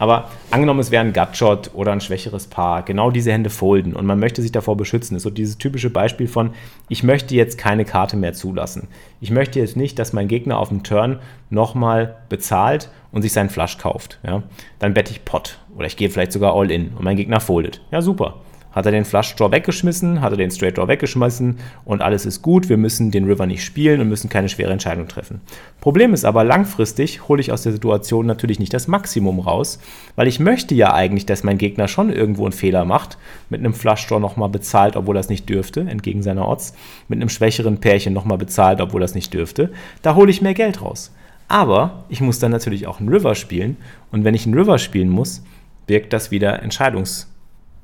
Aber 0.00 0.30
angenommen, 0.50 0.80
es 0.80 0.90
wäre 0.90 1.04
ein 1.04 1.12
Gutshot 1.12 1.72
oder 1.74 1.92
ein 1.92 2.00
schwächeres 2.00 2.46
Paar, 2.46 2.82
genau 2.82 3.10
diese 3.10 3.32
Hände 3.32 3.50
folden 3.50 3.94
und 3.94 4.06
man 4.06 4.18
möchte 4.18 4.40
sich 4.40 4.50
davor 4.50 4.74
beschützen. 4.78 5.14
Das 5.14 5.20
ist 5.20 5.24
so 5.24 5.30
dieses 5.30 5.58
typische 5.58 5.90
Beispiel 5.90 6.26
von, 6.26 6.52
ich 6.88 7.02
möchte 7.02 7.34
jetzt 7.34 7.58
keine 7.58 7.84
Karte 7.84 8.16
mehr 8.16 8.32
zulassen. 8.32 8.88
Ich 9.20 9.30
möchte 9.30 9.60
jetzt 9.60 9.76
nicht, 9.76 9.98
dass 9.98 10.14
mein 10.14 10.26
Gegner 10.26 10.58
auf 10.58 10.70
dem 10.70 10.84
Turn 10.84 11.18
nochmal 11.50 12.16
bezahlt 12.30 12.90
und 13.12 13.20
sich 13.20 13.34
seinen 13.34 13.50
Flush 13.50 13.76
kauft. 13.76 14.18
Ja? 14.22 14.42
Dann 14.78 14.94
bette 14.94 15.12
ich 15.12 15.26
Pot 15.26 15.58
oder 15.76 15.86
ich 15.86 15.98
gehe 15.98 16.08
vielleicht 16.08 16.32
sogar 16.32 16.54
All 16.56 16.70
In 16.70 16.94
und 16.96 17.04
mein 17.04 17.16
Gegner 17.16 17.40
foldet. 17.40 17.82
Ja, 17.90 18.00
super. 18.00 18.36
Hat 18.72 18.86
er 18.86 18.92
den 18.92 19.04
Flush 19.04 19.34
Draw 19.34 19.50
weggeschmissen, 19.50 20.20
hat 20.20 20.32
er 20.32 20.36
den 20.36 20.50
Straight 20.50 20.78
Draw 20.78 20.86
weggeschmissen 20.86 21.58
und 21.84 22.02
alles 22.02 22.24
ist 22.24 22.42
gut. 22.42 22.68
Wir 22.68 22.76
müssen 22.76 23.10
den 23.10 23.24
River 23.24 23.46
nicht 23.46 23.64
spielen 23.64 24.00
und 24.00 24.08
müssen 24.08 24.28
keine 24.28 24.48
schwere 24.48 24.72
Entscheidung 24.72 25.08
treffen. 25.08 25.40
Problem 25.80 26.14
ist 26.14 26.24
aber, 26.24 26.44
langfristig 26.44 27.28
hole 27.28 27.40
ich 27.40 27.50
aus 27.50 27.62
der 27.62 27.72
Situation 27.72 28.26
natürlich 28.26 28.58
nicht 28.58 28.72
das 28.72 28.86
Maximum 28.86 29.40
raus, 29.40 29.80
weil 30.14 30.28
ich 30.28 30.38
möchte 30.38 30.74
ja 30.74 30.94
eigentlich, 30.94 31.26
dass 31.26 31.42
mein 31.42 31.58
Gegner 31.58 31.88
schon 31.88 32.12
irgendwo 32.12 32.44
einen 32.44 32.52
Fehler 32.52 32.84
macht, 32.84 33.18
mit 33.48 33.60
einem 33.60 33.74
Flush 33.74 34.06
Draw 34.06 34.20
nochmal 34.20 34.48
bezahlt, 34.48 34.96
obwohl 34.96 35.16
es 35.16 35.28
nicht 35.28 35.48
dürfte, 35.48 35.80
entgegen 35.80 36.22
seiner 36.22 36.48
Odds, 36.48 36.74
mit 37.08 37.18
einem 37.18 37.28
schwächeren 37.28 37.78
Pärchen 37.78 38.12
nochmal 38.12 38.38
bezahlt, 38.38 38.80
obwohl 38.80 39.02
es 39.02 39.14
nicht 39.14 39.34
dürfte. 39.34 39.70
Da 40.02 40.14
hole 40.14 40.30
ich 40.30 40.42
mehr 40.42 40.54
Geld 40.54 40.82
raus. 40.82 41.12
Aber 41.48 42.04
ich 42.08 42.20
muss 42.20 42.38
dann 42.38 42.52
natürlich 42.52 42.86
auch 42.86 43.00
einen 43.00 43.08
River 43.08 43.34
spielen 43.34 43.76
und 44.12 44.22
wenn 44.22 44.34
ich 44.34 44.46
einen 44.46 44.54
River 44.54 44.78
spielen 44.78 45.08
muss, 45.08 45.42
birgt 45.88 46.12
das 46.12 46.30
wieder 46.30 46.62
Entscheidungs- 46.62 47.29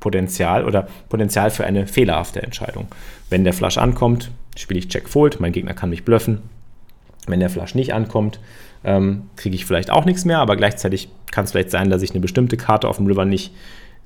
Potenzial 0.06 0.64
oder 0.64 0.86
Potenzial 1.08 1.50
für 1.50 1.66
eine 1.66 1.88
fehlerhafte 1.88 2.40
Entscheidung. 2.40 2.86
Wenn 3.28 3.42
der 3.42 3.52
Flush 3.52 3.76
ankommt, 3.76 4.30
spiele 4.56 4.78
ich 4.78 4.86
Check 4.86 5.08
Fold, 5.08 5.40
mein 5.40 5.50
Gegner 5.50 5.74
kann 5.74 5.90
mich 5.90 6.04
bluffen. 6.04 6.42
Wenn 7.26 7.40
der 7.40 7.50
Flush 7.50 7.74
nicht 7.74 7.92
ankommt, 7.92 8.38
ähm, 8.84 9.22
kriege 9.34 9.56
ich 9.56 9.66
vielleicht 9.66 9.90
auch 9.90 10.04
nichts 10.04 10.24
mehr, 10.24 10.38
aber 10.38 10.54
gleichzeitig 10.54 11.08
kann 11.32 11.44
es 11.44 11.50
vielleicht 11.50 11.72
sein, 11.72 11.90
dass 11.90 12.02
ich 12.02 12.12
eine 12.12 12.20
bestimmte 12.20 12.56
Karte 12.56 12.86
auf 12.86 12.98
dem 12.98 13.08
River 13.08 13.24
nicht 13.24 13.52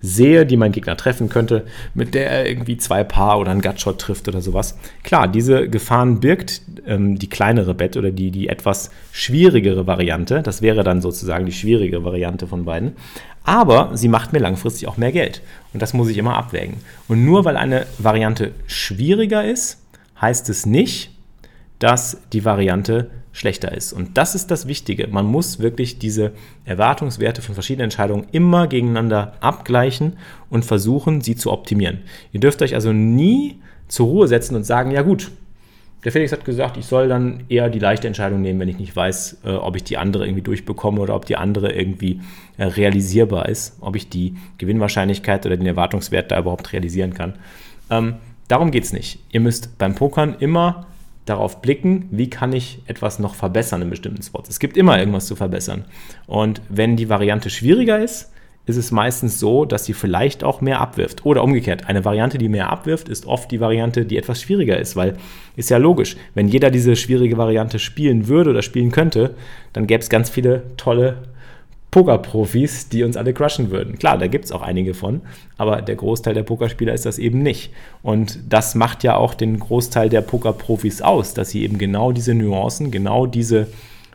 sehe, 0.01 0.47
die 0.47 0.57
mein 0.57 0.73
Gegner 0.73 0.97
treffen 0.97 1.29
könnte, 1.29 1.67
mit 1.93 2.15
der 2.15 2.31
er 2.31 2.49
irgendwie 2.49 2.79
zwei 2.79 3.05
Paar 3.05 3.39
oder 3.39 3.51
einen 3.51 3.61
Gutshot 3.61 3.99
trifft 3.99 4.27
oder 4.27 4.41
sowas. 4.41 4.79
Klar, 5.03 5.29
diese 5.29 5.69
Gefahren 5.69 6.21
birgt 6.21 6.63
ähm, 6.87 7.19
die 7.19 7.29
kleinere 7.29 7.75
Bet 7.75 7.99
oder 7.99 8.11
die, 8.11 8.31
die 8.31 8.49
etwas 8.49 8.91
schwierigere 9.13 9.87
Variante. 9.87 10.43
Das 10.43 10.63
wäre 10.63 10.83
dann 10.83 11.03
sozusagen 11.03 11.45
die 11.45 11.53
schwierige 11.53 12.03
Variante 12.05 12.47
von 12.47 12.65
beiden. 12.65 12.93
Aber 13.45 13.97
sie 13.97 14.09
macht 14.09 14.33
mir 14.33 14.39
langfristig 14.39 14.87
auch 14.87 14.97
mehr 14.97 15.13
Geld. 15.13 15.43
Und 15.73 15.81
das 15.81 15.95
muss 15.95 16.09
ich 16.09 16.19
immer 16.19 16.37
abwägen. 16.37 16.79
Und 17.09 17.25
nur 17.25 17.45
weil 17.45 17.57
eine 17.57 17.87
Variante 17.99 18.53
schwieriger 18.67 19.45
ist, 19.45 19.79
heißt 20.21 20.49
es 20.51 20.67
nicht, 20.67 21.11
dass 21.79 22.19
die 22.33 22.45
Variante 22.45 23.11
schlechter 23.33 23.73
ist. 23.73 23.93
Und 23.93 24.19
das 24.19 24.35
ist 24.35 24.51
das 24.51 24.67
Wichtige. 24.67 25.07
Man 25.09 25.27
muss 25.27 25.61
wirklich 25.61 25.99
diese 25.99 26.33
Erwartungswerte 26.65 27.43
von 27.43 27.55
verschiedenen 27.55 27.85
Entscheidungen 27.85 28.27
immer 28.33 28.67
gegeneinander 28.67 29.35
abgleichen 29.41 30.17
und 30.51 30.65
versuchen, 30.65 31.21
sie 31.21 31.37
zu 31.37 31.51
optimieren. 31.53 32.01
Ihr 32.33 32.41
dürft 32.41 32.61
euch 32.63 32.75
also 32.75 32.93
nie 32.93 33.61
zur 33.89 34.07
Ruhe 34.07 34.29
setzen 34.29 34.57
und 34.57 34.65
sagen, 34.65 34.91
ja 34.91 35.03
gut, 35.03 35.31
der 36.05 36.13
Felix 36.13 36.33
hat 36.33 36.45
gesagt, 36.45 36.77
ich 36.77 36.87
soll 36.87 37.09
dann 37.09 37.45
eher 37.49 37.69
die 37.69 37.79
leichte 37.79 38.07
Entscheidung 38.07 38.41
nehmen, 38.41 38.59
wenn 38.61 38.69
ich 38.69 38.79
nicht 38.79 38.95
weiß, 38.95 39.39
äh, 39.45 39.51
ob 39.51 39.77
ich 39.77 39.85
die 39.85 39.99
andere 39.99 40.25
irgendwie 40.25 40.43
durchbekomme 40.43 41.01
oder 41.01 41.15
ob 41.15 41.27
die 41.27 41.37
andere 41.37 41.73
irgendwie 41.73 42.21
äh, 42.57 42.65
realisierbar 42.65 43.49
ist, 43.49 43.77
ob 43.81 43.97
ich 43.97 44.09
die 44.09 44.37
Gewinnwahrscheinlichkeit 44.59 45.45
oder 45.45 45.57
den 45.57 45.67
Erwartungswert 45.67 46.31
da 46.31 46.39
überhaupt 46.39 46.73
realisieren 46.73 47.13
kann. 47.13 47.35
Ähm, 47.91 48.15
darum 48.49 48.71
geht 48.71 48.85
es 48.85 48.93
nicht. 48.93 49.19
Ihr 49.31 49.41
müsst 49.41 49.77
beim 49.79 49.95
Pokern 49.95 50.37
immer 50.41 50.87
darauf 51.27 51.61
blicken, 51.61 52.09
wie 52.11 52.31
kann 52.31 52.53
ich 52.53 52.81
etwas 52.87 53.19
noch 53.19 53.35
verbessern 53.35 53.83
in 53.83 53.91
bestimmten 53.91 54.23
Spots. 54.23 54.49
Es 54.49 54.59
gibt 54.59 54.77
immer 54.77 54.99
irgendwas 54.99 55.27
zu 55.27 55.37
verbessern. 55.37 55.85
Und 56.27 56.63
wenn 56.69 56.97
die 56.97 57.09
Variante 57.09 57.51
schwieriger 57.51 57.99
ist, 57.99 58.30
ist 58.71 58.77
es 58.77 58.91
meistens 58.91 59.39
so, 59.39 59.65
dass 59.65 59.85
sie 59.85 59.93
vielleicht 59.93 60.43
auch 60.43 60.61
mehr 60.61 60.81
abwirft. 60.81 61.27
Oder 61.27 61.45
umgekehrt, 61.45 61.89
eine 61.89 62.05
Variante, 62.05 62.39
die 62.39 62.49
mehr 62.49 62.71
abwirft, 62.71 63.09
ist 63.09 63.27
oft 63.27 63.51
die 63.51 63.61
Variante, 63.61 64.07
die 64.07 64.17
etwas 64.17 64.41
schwieriger 64.41 64.79
ist, 64.79 64.97
weil 64.97 65.17
ist 65.57 65.69
ja 65.69 65.77
logisch, 65.77 66.17
wenn 66.35 66.49
jeder 66.49 66.71
diese 66.71 66.97
schwierige 66.97 67.37
Variante 67.37 67.79
spielen 67.79 68.29
würde 68.29 68.51
oder 68.51 68.63
spielen 68.63 68.93
könnte, 68.93 69.35
dann 69.73 69.87
gäbe 69.87 70.01
es 70.01 70.09
ganz 70.09 70.31
viele 70.31 70.63
tolle 70.77 71.17
Pokerprofis, 71.91 72.89
die 72.89 73.03
uns 73.03 73.17
alle 73.17 73.35
crushen 73.35 73.71
würden. 73.71 73.99
Klar, 73.99 74.17
da 74.17 74.29
gibt 74.29 74.45
es 74.45 74.53
auch 74.53 74.63
einige 74.63 74.95
von, 74.95 75.23
aber 75.59 75.83
der 75.83 75.97
Großteil 75.97 76.35
der 76.35 76.45
Pokerspieler 76.45 76.95
ist 76.95 77.05
das 77.05 77.19
eben 77.19 77.43
nicht. 77.43 77.73
Und 78.03 78.39
das 78.49 78.75
macht 78.75 79.03
ja 79.03 79.17
auch 79.17 79.35
den 79.35 79.59
Großteil 79.59 80.09
der 80.09 80.21
Pokerprofis 80.21 81.03
aus, 81.03 81.35
dass 81.35 81.51
sie 81.51 81.63
eben 81.65 81.79
genau 81.79 82.13
diese 82.13 82.35
Nuancen, 82.35 82.91
genau 82.91 83.27
diese 83.27 83.67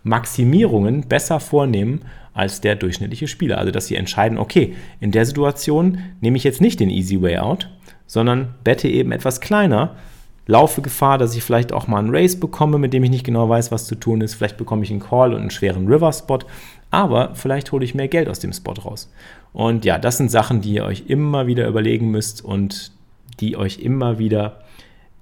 Maximierungen 0.05 1.01
besser 1.01 1.41
vornehmen 1.41 2.03
als 2.33 2.61
der 2.61 2.75
durchschnittliche 2.75 3.27
Spieler. 3.27 3.57
Also, 3.57 3.71
dass 3.71 3.87
sie 3.87 3.95
entscheiden, 3.95 4.37
okay, 4.37 4.75
in 5.01 5.11
der 5.11 5.25
Situation 5.25 5.99
nehme 6.21 6.37
ich 6.37 6.45
jetzt 6.45 6.61
nicht 6.61 6.79
den 6.79 6.89
Easy 6.89 7.21
Way 7.21 7.39
Out, 7.39 7.69
sondern 8.07 8.55
bette 8.63 8.87
eben 8.87 9.11
etwas 9.11 9.41
kleiner, 9.41 9.97
laufe 10.47 10.81
Gefahr, 10.81 11.17
dass 11.17 11.35
ich 11.35 11.43
vielleicht 11.43 11.73
auch 11.73 11.87
mal 11.87 11.99
einen 11.99 12.15
Race 12.15 12.39
bekomme, 12.39 12.77
mit 12.77 12.93
dem 12.93 13.03
ich 13.03 13.09
nicht 13.09 13.25
genau 13.25 13.49
weiß, 13.49 13.71
was 13.71 13.87
zu 13.87 13.95
tun 13.95 14.21
ist. 14.21 14.35
Vielleicht 14.35 14.57
bekomme 14.57 14.83
ich 14.83 14.91
einen 14.91 14.99
Call 14.99 15.33
und 15.33 15.41
einen 15.41 15.49
schweren 15.49 15.87
River-Spot 15.87 16.39
aber 16.95 17.35
vielleicht 17.35 17.73
hole 17.73 17.83
ich 17.83 17.93
mehr 17.93 18.07
Geld 18.07 18.29
aus 18.29 18.39
dem 18.39 18.53
Spot 18.53 18.71
raus. 18.71 19.11
Und 19.51 19.83
ja, 19.83 19.97
das 19.97 20.15
sind 20.15 20.31
Sachen, 20.31 20.61
die 20.61 20.75
ihr 20.75 20.85
euch 20.85 21.03
immer 21.07 21.45
wieder 21.45 21.67
überlegen 21.67 22.09
müsst 22.09 22.43
und 22.43 22.93
die 23.41 23.57
euch 23.57 23.79
immer 23.79 24.17
wieder 24.17 24.61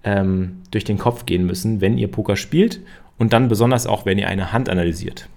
ähm, 0.04 0.62
durch 0.70 0.84
den 0.84 1.00
Kopf 1.00 1.26
gehen 1.26 1.48
müssen, 1.48 1.82
wenn 1.82 1.98
ihr 1.98 2.10
Poker 2.10 2.36
spielt 2.36 2.82
und 3.24 3.32
dann 3.32 3.48
besonders 3.48 3.88
auch, 3.88 4.06
wenn 4.06 4.18
ihr 4.18 4.28
eine 4.28 4.52
Hand 4.52 4.68
analysiert. 4.68 5.30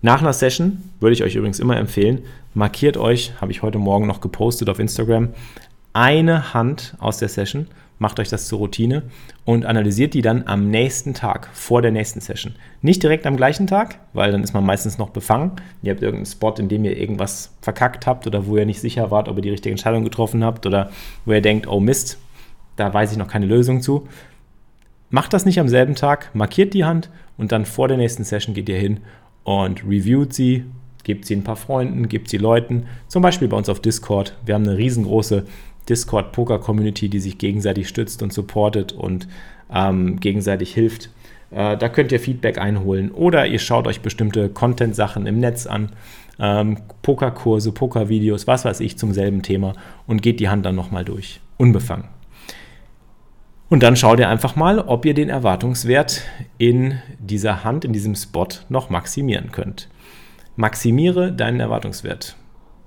Nach 0.00 0.20
einer 0.20 0.32
Session 0.32 0.82
würde 0.98 1.14
ich 1.14 1.22
euch 1.22 1.36
übrigens 1.36 1.60
immer 1.60 1.76
empfehlen, 1.76 2.22
markiert 2.52 2.96
euch, 2.96 3.40
habe 3.40 3.52
ich 3.52 3.62
heute 3.62 3.78
Morgen 3.78 4.08
noch 4.08 4.20
gepostet 4.20 4.68
auf 4.68 4.80
Instagram, 4.80 5.28
eine 5.92 6.52
Hand 6.52 6.96
aus 6.98 7.18
der 7.18 7.28
Session 7.28 7.68
macht 8.00 8.18
euch 8.18 8.28
das 8.28 8.48
zur 8.48 8.58
Routine 8.58 9.04
und 9.44 9.64
analysiert 9.66 10.14
die 10.14 10.22
dann 10.22 10.48
am 10.48 10.68
nächsten 10.68 11.14
Tag, 11.14 11.48
vor 11.52 11.80
der 11.80 11.92
nächsten 11.92 12.20
Session. 12.20 12.56
Nicht 12.80 13.04
direkt 13.04 13.24
am 13.26 13.36
gleichen 13.36 13.68
Tag, 13.68 14.00
weil 14.12 14.32
dann 14.32 14.42
ist 14.42 14.54
man 14.54 14.66
meistens 14.66 14.98
noch 14.98 15.10
befangen. 15.10 15.52
Ihr 15.82 15.92
habt 15.92 16.02
irgendeinen 16.02 16.26
Spot, 16.26 16.54
in 16.58 16.68
dem 16.68 16.84
ihr 16.84 16.96
irgendwas 16.96 17.54
verkackt 17.60 18.08
habt 18.08 18.26
oder 18.26 18.48
wo 18.48 18.56
ihr 18.56 18.66
nicht 18.66 18.80
sicher 18.80 19.12
wart, 19.12 19.28
ob 19.28 19.36
ihr 19.36 19.42
die 19.42 19.50
richtige 19.50 19.70
Entscheidung 19.70 20.02
getroffen 20.02 20.42
habt 20.42 20.66
oder 20.66 20.90
wo 21.24 21.32
ihr 21.32 21.40
denkt, 21.40 21.68
oh 21.68 21.78
Mist, 21.78 22.18
da 22.74 22.92
weiß 22.92 23.12
ich 23.12 23.18
noch 23.18 23.28
keine 23.28 23.46
Lösung 23.46 23.80
zu. 23.82 24.08
Macht 25.12 25.34
das 25.34 25.44
nicht 25.44 25.60
am 25.60 25.68
selben 25.68 25.94
Tag, 25.94 26.30
markiert 26.34 26.72
die 26.72 26.86
Hand 26.86 27.10
und 27.36 27.52
dann 27.52 27.66
vor 27.66 27.86
der 27.86 27.98
nächsten 27.98 28.24
Session 28.24 28.54
geht 28.54 28.70
ihr 28.70 28.78
hin 28.78 29.00
und 29.44 29.84
reviewt 29.84 30.32
sie, 30.32 30.64
gebt 31.04 31.26
sie 31.26 31.36
ein 31.36 31.44
paar 31.44 31.56
Freunden, 31.56 32.08
gebt 32.08 32.30
sie 32.30 32.38
Leuten, 32.38 32.86
zum 33.08 33.20
Beispiel 33.20 33.46
bei 33.46 33.58
uns 33.58 33.68
auf 33.68 33.80
Discord. 33.80 34.34
Wir 34.46 34.54
haben 34.54 34.66
eine 34.66 34.78
riesengroße 34.78 35.44
Discord-Poker-Community, 35.86 37.10
die 37.10 37.20
sich 37.20 37.36
gegenseitig 37.36 37.88
stützt 37.88 38.22
und 38.22 38.32
supportet 38.32 38.92
und 38.92 39.28
ähm, 39.70 40.18
gegenseitig 40.18 40.72
hilft. 40.72 41.10
Äh, 41.50 41.76
da 41.76 41.90
könnt 41.90 42.10
ihr 42.10 42.18
Feedback 42.18 42.56
einholen 42.56 43.10
oder 43.10 43.46
ihr 43.46 43.58
schaut 43.58 43.86
euch 43.86 44.00
bestimmte 44.00 44.48
Content-Sachen 44.48 45.26
im 45.26 45.40
Netz 45.40 45.66
an, 45.66 45.90
ähm, 46.38 46.78
Pokerkurse, 47.02 47.72
Pokervideos, 47.72 48.46
was 48.46 48.64
weiß 48.64 48.80
ich 48.80 48.96
zum 48.96 49.12
selben 49.12 49.42
Thema 49.42 49.74
und 50.06 50.22
geht 50.22 50.40
die 50.40 50.48
Hand 50.48 50.64
dann 50.64 50.74
nochmal 50.74 51.04
durch. 51.04 51.40
Unbefangen. 51.58 52.06
Und 53.72 53.82
dann 53.82 53.96
schaut 53.96 54.18
ihr 54.18 54.28
einfach 54.28 54.54
mal, 54.54 54.80
ob 54.80 55.06
ihr 55.06 55.14
den 55.14 55.30
Erwartungswert 55.30 56.20
in 56.58 57.00
dieser 57.18 57.64
Hand, 57.64 57.86
in 57.86 57.94
diesem 57.94 58.14
Spot 58.14 58.46
noch 58.68 58.90
maximieren 58.90 59.50
könnt. 59.50 59.88
Maximiere 60.56 61.32
deinen 61.32 61.58
Erwartungswert. 61.58 62.36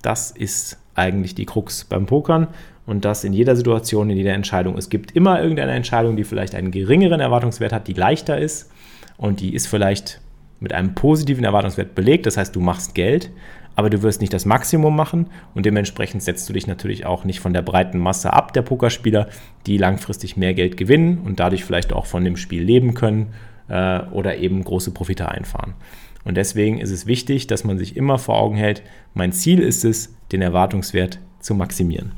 Das 0.04 0.30
ist 0.30 0.78
eigentlich 0.94 1.34
die 1.34 1.48
Krux 1.48 1.86
beim 1.86 2.06
Pokern 2.06 2.50
und 2.86 3.04
das 3.04 3.24
in 3.24 3.34
jeder 3.34 3.56
Situation, 3.56 4.12
in 4.12 4.18
jeder 4.18 4.36
Entscheidung. 4.36 4.78
Es 4.78 4.92
gibt 4.92 5.14
immer 5.14 5.42
irgendeine 5.42 5.72
Entscheidung, 5.72 6.18
die 6.18 6.24
vielleicht 6.24 6.54
einen 6.54 6.70
geringeren 6.70 7.20
Erwartungswert 7.20 7.74
hat, 7.74 7.88
die 7.88 7.94
leichter 7.94 8.38
ist 8.38 8.72
und 9.18 9.40
die 9.40 9.56
ist 9.56 9.66
vielleicht 9.66 10.22
mit 10.60 10.74
einem 10.74 10.96
positiven 10.96 11.44
Erwartungswert 11.44 11.96
belegt. 11.96 12.26
Das 12.26 12.38
heißt, 12.38 12.56
du 12.56 12.60
machst 12.60 12.96
Geld, 12.96 13.32
aber 13.76 13.90
du 13.90 14.02
wirst 14.02 14.22
nicht 14.22 14.34
das 14.34 14.46
Maximum 14.46 14.96
machen 14.96 15.28
und 15.54 15.66
dementsprechend 15.66 16.24
setzt 16.24 16.48
du 16.48 16.54
dich 16.54 16.68
natürlich 16.68 17.06
auch 17.06 17.24
nicht 17.24 17.40
von 17.40 17.54
der 17.54 17.62
breiten 17.62 18.00
Masse 18.00 18.34
ab 18.34 18.54
der 18.54 18.62
Pokerspieler, 18.62 19.28
die 19.66 19.78
langfristig 19.78 20.38
mehr 20.38 20.54
Geld 20.54 20.78
gewinnen 20.78 21.20
und 21.20 21.40
dadurch 21.40 21.66
vielleicht 21.66 21.94
auch 21.94 22.06
von 22.06 22.24
dem 22.24 22.38
Spiel 22.38 22.64
leben 22.64 22.94
können 22.94 23.34
äh, 23.68 24.02
oder 24.12 24.38
eben 24.38 24.64
große 24.64 24.92
Profite 24.92 25.30
einfahren. 25.30 25.74
Und 26.24 26.36
deswegen 26.38 26.80
ist 26.80 26.92
es 26.92 27.06
wichtig, 27.06 27.48
dass 27.48 27.64
man 27.64 27.78
sich 27.78 27.96
immer 27.96 28.18
vor 28.18 28.38
Augen 28.38 28.56
hält, 28.56 28.82
mein 29.14 29.32
Ziel 29.32 29.60
ist 29.60 29.86
es, 29.86 30.16
den 30.32 30.42
Erwartungswert 30.42 31.20
zu 31.40 31.54
maximieren. 31.54 32.14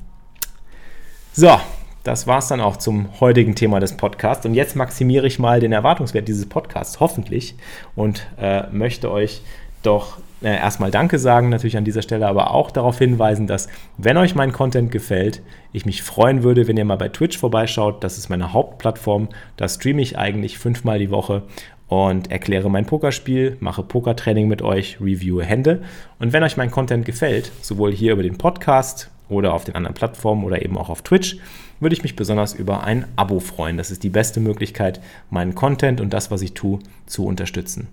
So, 1.34 1.60
das 2.07 2.25
war 2.25 2.37
es 2.37 2.47
dann 2.47 2.61
auch 2.61 2.77
zum 2.77 3.19
heutigen 3.19 3.53
Thema 3.53 3.81
des 3.81 3.97
Podcasts. 3.97 4.45
Und 4.45 4.53
jetzt 4.53 4.77
maximiere 4.77 5.27
ich 5.27 5.39
mal 5.39 5.59
den 5.59 5.73
Erwartungswert 5.73 6.25
dieses 6.25 6.45
Podcasts, 6.45 7.01
hoffentlich, 7.01 7.55
und 7.95 8.25
äh, 8.39 8.63
möchte 8.71 9.11
euch 9.11 9.41
doch 9.83 10.17
äh, 10.41 10.55
erstmal 10.55 10.89
Danke 10.89 11.19
sagen, 11.19 11.49
natürlich 11.49 11.75
an 11.75 11.83
dieser 11.83 12.01
Stelle, 12.01 12.25
aber 12.25 12.51
auch 12.51 12.71
darauf 12.71 12.97
hinweisen, 12.97 13.45
dass, 13.45 13.67
wenn 13.97 14.15
euch 14.15 14.35
mein 14.35 14.53
Content 14.53 14.89
gefällt, 14.89 15.41
ich 15.73 15.85
mich 15.85 16.01
freuen 16.01 16.43
würde, 16.43 16.69
wenn 16.69 16.77
ihr 16.77 16.85
mal 16.85 16.95
bei 16.95 17.09
Twitch 17.09 17.37
vorbeischaut. 17.37 18.01
Das 18.05 18.17
ist 18.17 18.29
meine 18.29 18.53
Hauptplattform. 18.53 19.27
Da 19.57 19.67
streame 19.67 20.01
ich 20.01 20.17
eigentlich 20.17 20.57
fünfmal 20.57 20.99
die 20.99 21.11
Woche 21.11 21.43
und 21.89 22.31
erkläre 22.31 22.69
mein 22.71 22.85
Pokerspiel, 22.85 23.57
mache 23.59 23.83
Pokertraining 23.83 24.47
mit 24.47 24.61
euch, 24.61 24.97
reviewe 25.01 25.43
Hände. 25.43 25.81
Und 26.19 26.31
wenn 26.31 26.43
euch 26.43 26.55
mein 26.55 26.71
Content 26.71 27.03
gefällt, 27.03 27.51
sowohl 27.61 27.91
hier 27.91 28.13
über 28.13 28.23
den 28.23 28.37
Podcast, 28.37 29.11
oder 29.29 29.53
auf 29.53 29.65
den 29.65 29.75
anderen 29.75 29.93
Plattformen 29.93 30.43
oder 30.43 30.63
eben 30.63 30.77
auch 30.77 30.89
auf 30.89 31.01
Twitch, 31.01 31.37
würde 31.79 31.93
ich 31.95 32.03
mich 32.03 32.15
besonders 32.15 32.53
über 32.53 32.83
ein 32.83 33.05
Abo 33.15 33.39
freuen. 33.39 33.77
Das 33.77 33.91
ist 33.91 34.03
die 34.03 34.09
beste 34.09 34.39
Möglichkeit, 34.39 34.99
meinen 35.29 35.55
Content 35.55 36.01
und 36.01 36.13
das, 36.13 36.31
was 36.31 36.41
ich 36.41 36.53
tue, 36.53 36.79
zu 37.05 37.25
unterstützen. 37.25 37.87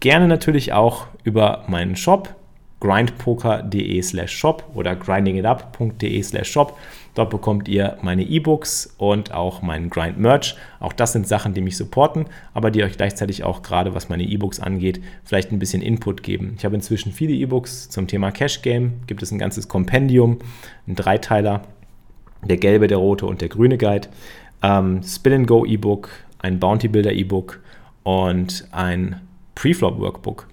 Gerne 0.00 0.28
natürlich 0.28 0.72
auch 0.72 1.06
über 1.24 1.64
meinen 1.68 1.96
Shop 1.96 2.34
grindpoker.de 2.80 4.02
slash 4.02 4.32
shop 4.32 4.64
oder 4.74 4.96
grindingitup.de 4.96 6.22
slash 6.22 6.50
shop. 6.50 6.76
Dort 7.14 7.30
bekommt 7.30 7.68
ihr 7.68 7.98
meine 8.02 8.22
E-Books 8.22 8.94
und 8.96 9.32
auch 9.32 9.62
meinen 9.62 9.90
Grind 9.90 10.18
Merch. 10.18 10.56
Auch 10.78 10.92
das 10.92 11.12
sind 11.12 11.28
Sachen, 11.28 11.54
die 11.54 11.60
mich 11.60 11.76
supporten, 11.76 12.26
aber 12.54 12.70
die 12.70 12.82
euch 12.82 12.96
gleichzeitig 12.96 13.44
auch 13.44 13.62
gerade, 13.62 13.94
was 13.94 14.08
meine 14.08 14.22
E-Books 14.22 14.60
angeht, 14.60 15.02
vielleicht 15.24 15.52
ein 15.52 15.58
bisschen 15.58 15.82
Input 15.82 16.22
geben. 16.22 16.54
Ich 16.56 16.64
habe 16.64 16.76
inzwischen 16.76 17.12
viele 17.12 17.34
E-Books 17.34 17.90
zum 17.90 18.06
Thema 18.06 18.30
Cash 18.30 18.62
Game. 18.62 19.02
Gibt 19.06 19.22
es 19.22 19.30
ein 19.30 19.38
ganzes 19.38 19.68
Kompendium, 19.68 20.38
ein 20.86 20.94
Dreiteiler, 20.94 21.62
der 22.42 22.56
gelbe, 22.56 22.86
der 22.86 22.98
rote 22.98 23.26
und 23.26 23.40
der 23.40 23.48
grüne 23.48 23.78
Guide. 23.78 24.08
Ähm, 24.62 25.02
Spin 25.02 25.32
and 25.32 25.46
Go 25.46 25.64
E-Book, 25.64 26.10
ein 26.38 26.58
Bounty 26.58 26.88
Builder 26.88 27.12
E-Book 27.12 27.60
und 28.02 28.66
ein 28.72 29.20
Preflop 29.54 29.98
Workbook. 29.98 30.46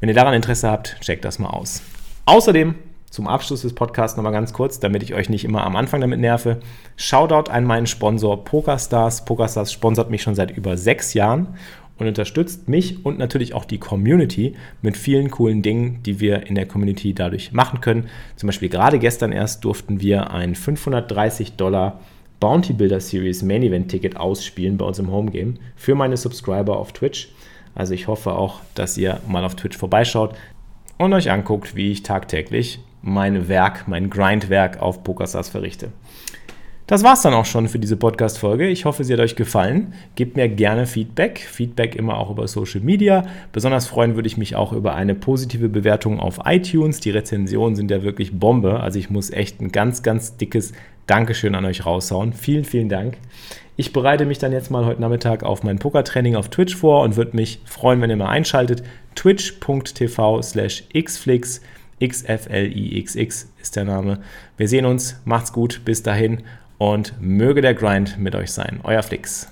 Wenn 0.00 0.08
ihr 0.08 0.14
daran 0.14 0.34
Interesse 0.34 0.70
habt, 0.70 0.96
checkt 1.00 1.24
das 1.24 1.38
mal 1.38 1.50
aus. 1.50 1.82
Außerdem 2.26 2.74
zum 3.12 3.28
Abschluss 3.28 3.60
des 3.60 3.74
Podcasts 3.74 4.16
nochmal 4.16 4.32
ganz 4.32 4.54
kurz, 4.54 4.80
damit 4.80 5.02
ich 5.02 5.14
euch 5.14 5.28
nicht 5.28 5.44
immer 5.44 5.64
am 5.64 5.76
Anfang 5.76 6.00
damit 6.00 6.18
nerve. 6.18 6.60
Shoutout 6.96 7.50
an 7.50 7.64
meinen 7.64 7.86
Sponsor 7.86 8.42
PokerStars. 8.42 9.26
PokerStars 9.26 9.70
sponsert 9.70 10.10
mich 10.10 10.22
schon 10.22 10.34
seit 10.34 10.50
über 10.50 10.78
sechs 10.78 11.12
Jahren 11.12 11.48
und 12.02 12.08
unterstützt 12.08 12.68
mich 12.68 13.04
und 13.04 13.18
natürlich 13.18 13.54
auch 13.54 13.64
die 13.64 13.78
Community 13.78 14.54
mit 14.82 14.96
vielen 14.96 15.30
coolen 15.30 15.62
Dingen, 15.62 16.02
die 16.02 16.20
wir 16.20 16.46
in 16.46 16.54
der 16.54 16.66
Community 16.66 17.14
dadurch 17.14 17.52
machen 17.52 17.80
können. 17.80 18.08
Zum 18.36 18.48
Beispiel 18.48 18.68
gerade 18.68 18.98
gestern 18.98 19.32
erst 19.32 19.64
durften 19.64 20.00
wir 20.00 20.32
ein 20.32 20.54
530 20.54 21.52
Dollar 21.52 22.00
Bounty 22.40 22.72
Builder 22.72 23.00
Series 23.00 23.42
Main 23.42 23.62
Event 23.62 23.88
Ticket 23.88 24.16
ausspielen 24.16 24.76
bei 24.76 24.84
uns 24.84 24.98
im 24.98 25.10
Homegame 25.10 25.54
für 25.76 25.94
meine 25.94 26.16
Subscriber 26.16 26.76
auf 26.76 26.92
Twitch. 26.92 27.28
Also 27.74 27.94
ich 27.94 28.08
hoffe 28.08 28.32
auch, 28.32 28.60
dass 28.74 28.98
ihr 28.98 29.20
mal 29.28 29.44
auf 29.44 29.54
Twitch 29.54 29.78
vorbeischaut 29.78 30.34
und 30.98 31.12
euch 31.14 31.30
anguckt, 31.30 31.76
wie 31.76 31.92
ich 31.92 32.02
tagtäglich 32.02 32.80
mein 33.00 33.48
Werk, 33.48 33.86
mein 33.86 34.10
Grindwerk 34.10 34.80
auf 34.80 35.04
PokerStars 35.04 35.48
verrichte. 35.48 35.92
Das 36.86 37.04
war's 37.04 37.22
dann 37.22 37.32
auch 37.32 37.46
schon 37.46 37.68
für 37.68 37.78
diese 37.78 37.96
Podcast-Folge. 37.96 38.68
Ich 38.68 38.84
hoffe, 38.84 39.04
sie 39.04 39.12
hat 39.12 39.20
euch 39.20 39.36
gefallen. 39.36 39.94
Gebt 40.16 40.36
mir 40.36 40.48
gerne 40.48 40.86
Feedback. 40.86 41.38
Feedback 41.38 41.94
immer 41.94 42.18
auch 42.18 42.30
über 42.30 42.46
Social 42.48 42.80
Media. 42.80 43.24
Besonders 43.52 43.86
freuen 43.86 44.16
würde 44.16 44.26
ich 44.26 44.36
mich 44.36 44.56
auch 44.56 44.72
über 44.72 44.94
eine 44.94 45.14
positive 45.14 45.68
Bewertung 45.68 46.18
auf 46.18 46.40
iTunes. 46.44 46.98
Die 46.98 47.10
Rezensionen 47.10 47.76
sind 47.76 47.90
ja 47.90 48.02
wirklich 48.02 48.38
Bombe. 48.38 48.80
Also 48.80 48.98
ich 48.98 49.10
muss 49.10 49.30
echt 49.30 49.60
ein 49.60 49.70
ganz, 49.70 50.02
ganz 50.02 50.36
dickes 50.36 50.72
Dankeschön 51.06 51.54
an 51.54 51.64
euch 51.64 51.86
raushauen. 51.86 52.32
Vielen, 52.32 52.64
vielen 52.64 52.88
Dank. 52.88 53.16
Ich 53.76 53.92
bereite 53.92 54.26
mich 54.26 54.38
dann 54.38 54.52
jetzt 54.52 54.70
mal 54.70 54.84
heute 54.84 55.00
Nachmittag 55.00 55.44
auf 55.44 55.62
mein 55.62 55.78
Pokertraining 55.78 56.36
auf 56.36 56.48
Twitch 56.48 56.76
vor 56.76 57.02
und 57.02 57.16
würde 57.16 57.36
mich 57.36 57.60
freuen, 57.64 58.00
wenn 58.00 58.10
ihr 58.10 58.16
mal 58.16 58.28
einschaltet. 58.28 58.82
twitch.tv 59.14 60.42
slash 60.42 60.84
xflix 60.92 61.60
XFLIXX 62.02 63.52
ist 63.60 63.76
der 63.76 63.84
Name. 63.84 64.18
Wir 64.56 64.68
sehen 64.68 64.86
uns, 64.86 65.20
macht's 65.24 65.52
gut, 65.52 65.82
bis 65.84 66.02
dahin 66.02 66.42
und 66.82 67.14
möge 67.20 67.60
der 67.60 67.74
Grind 67.74 68.18
mit 68.18 68.34
euch 68.34 68.50
sein. 68.50 68.80
Euer 68.82 69.04
Flix. 69.04 69.51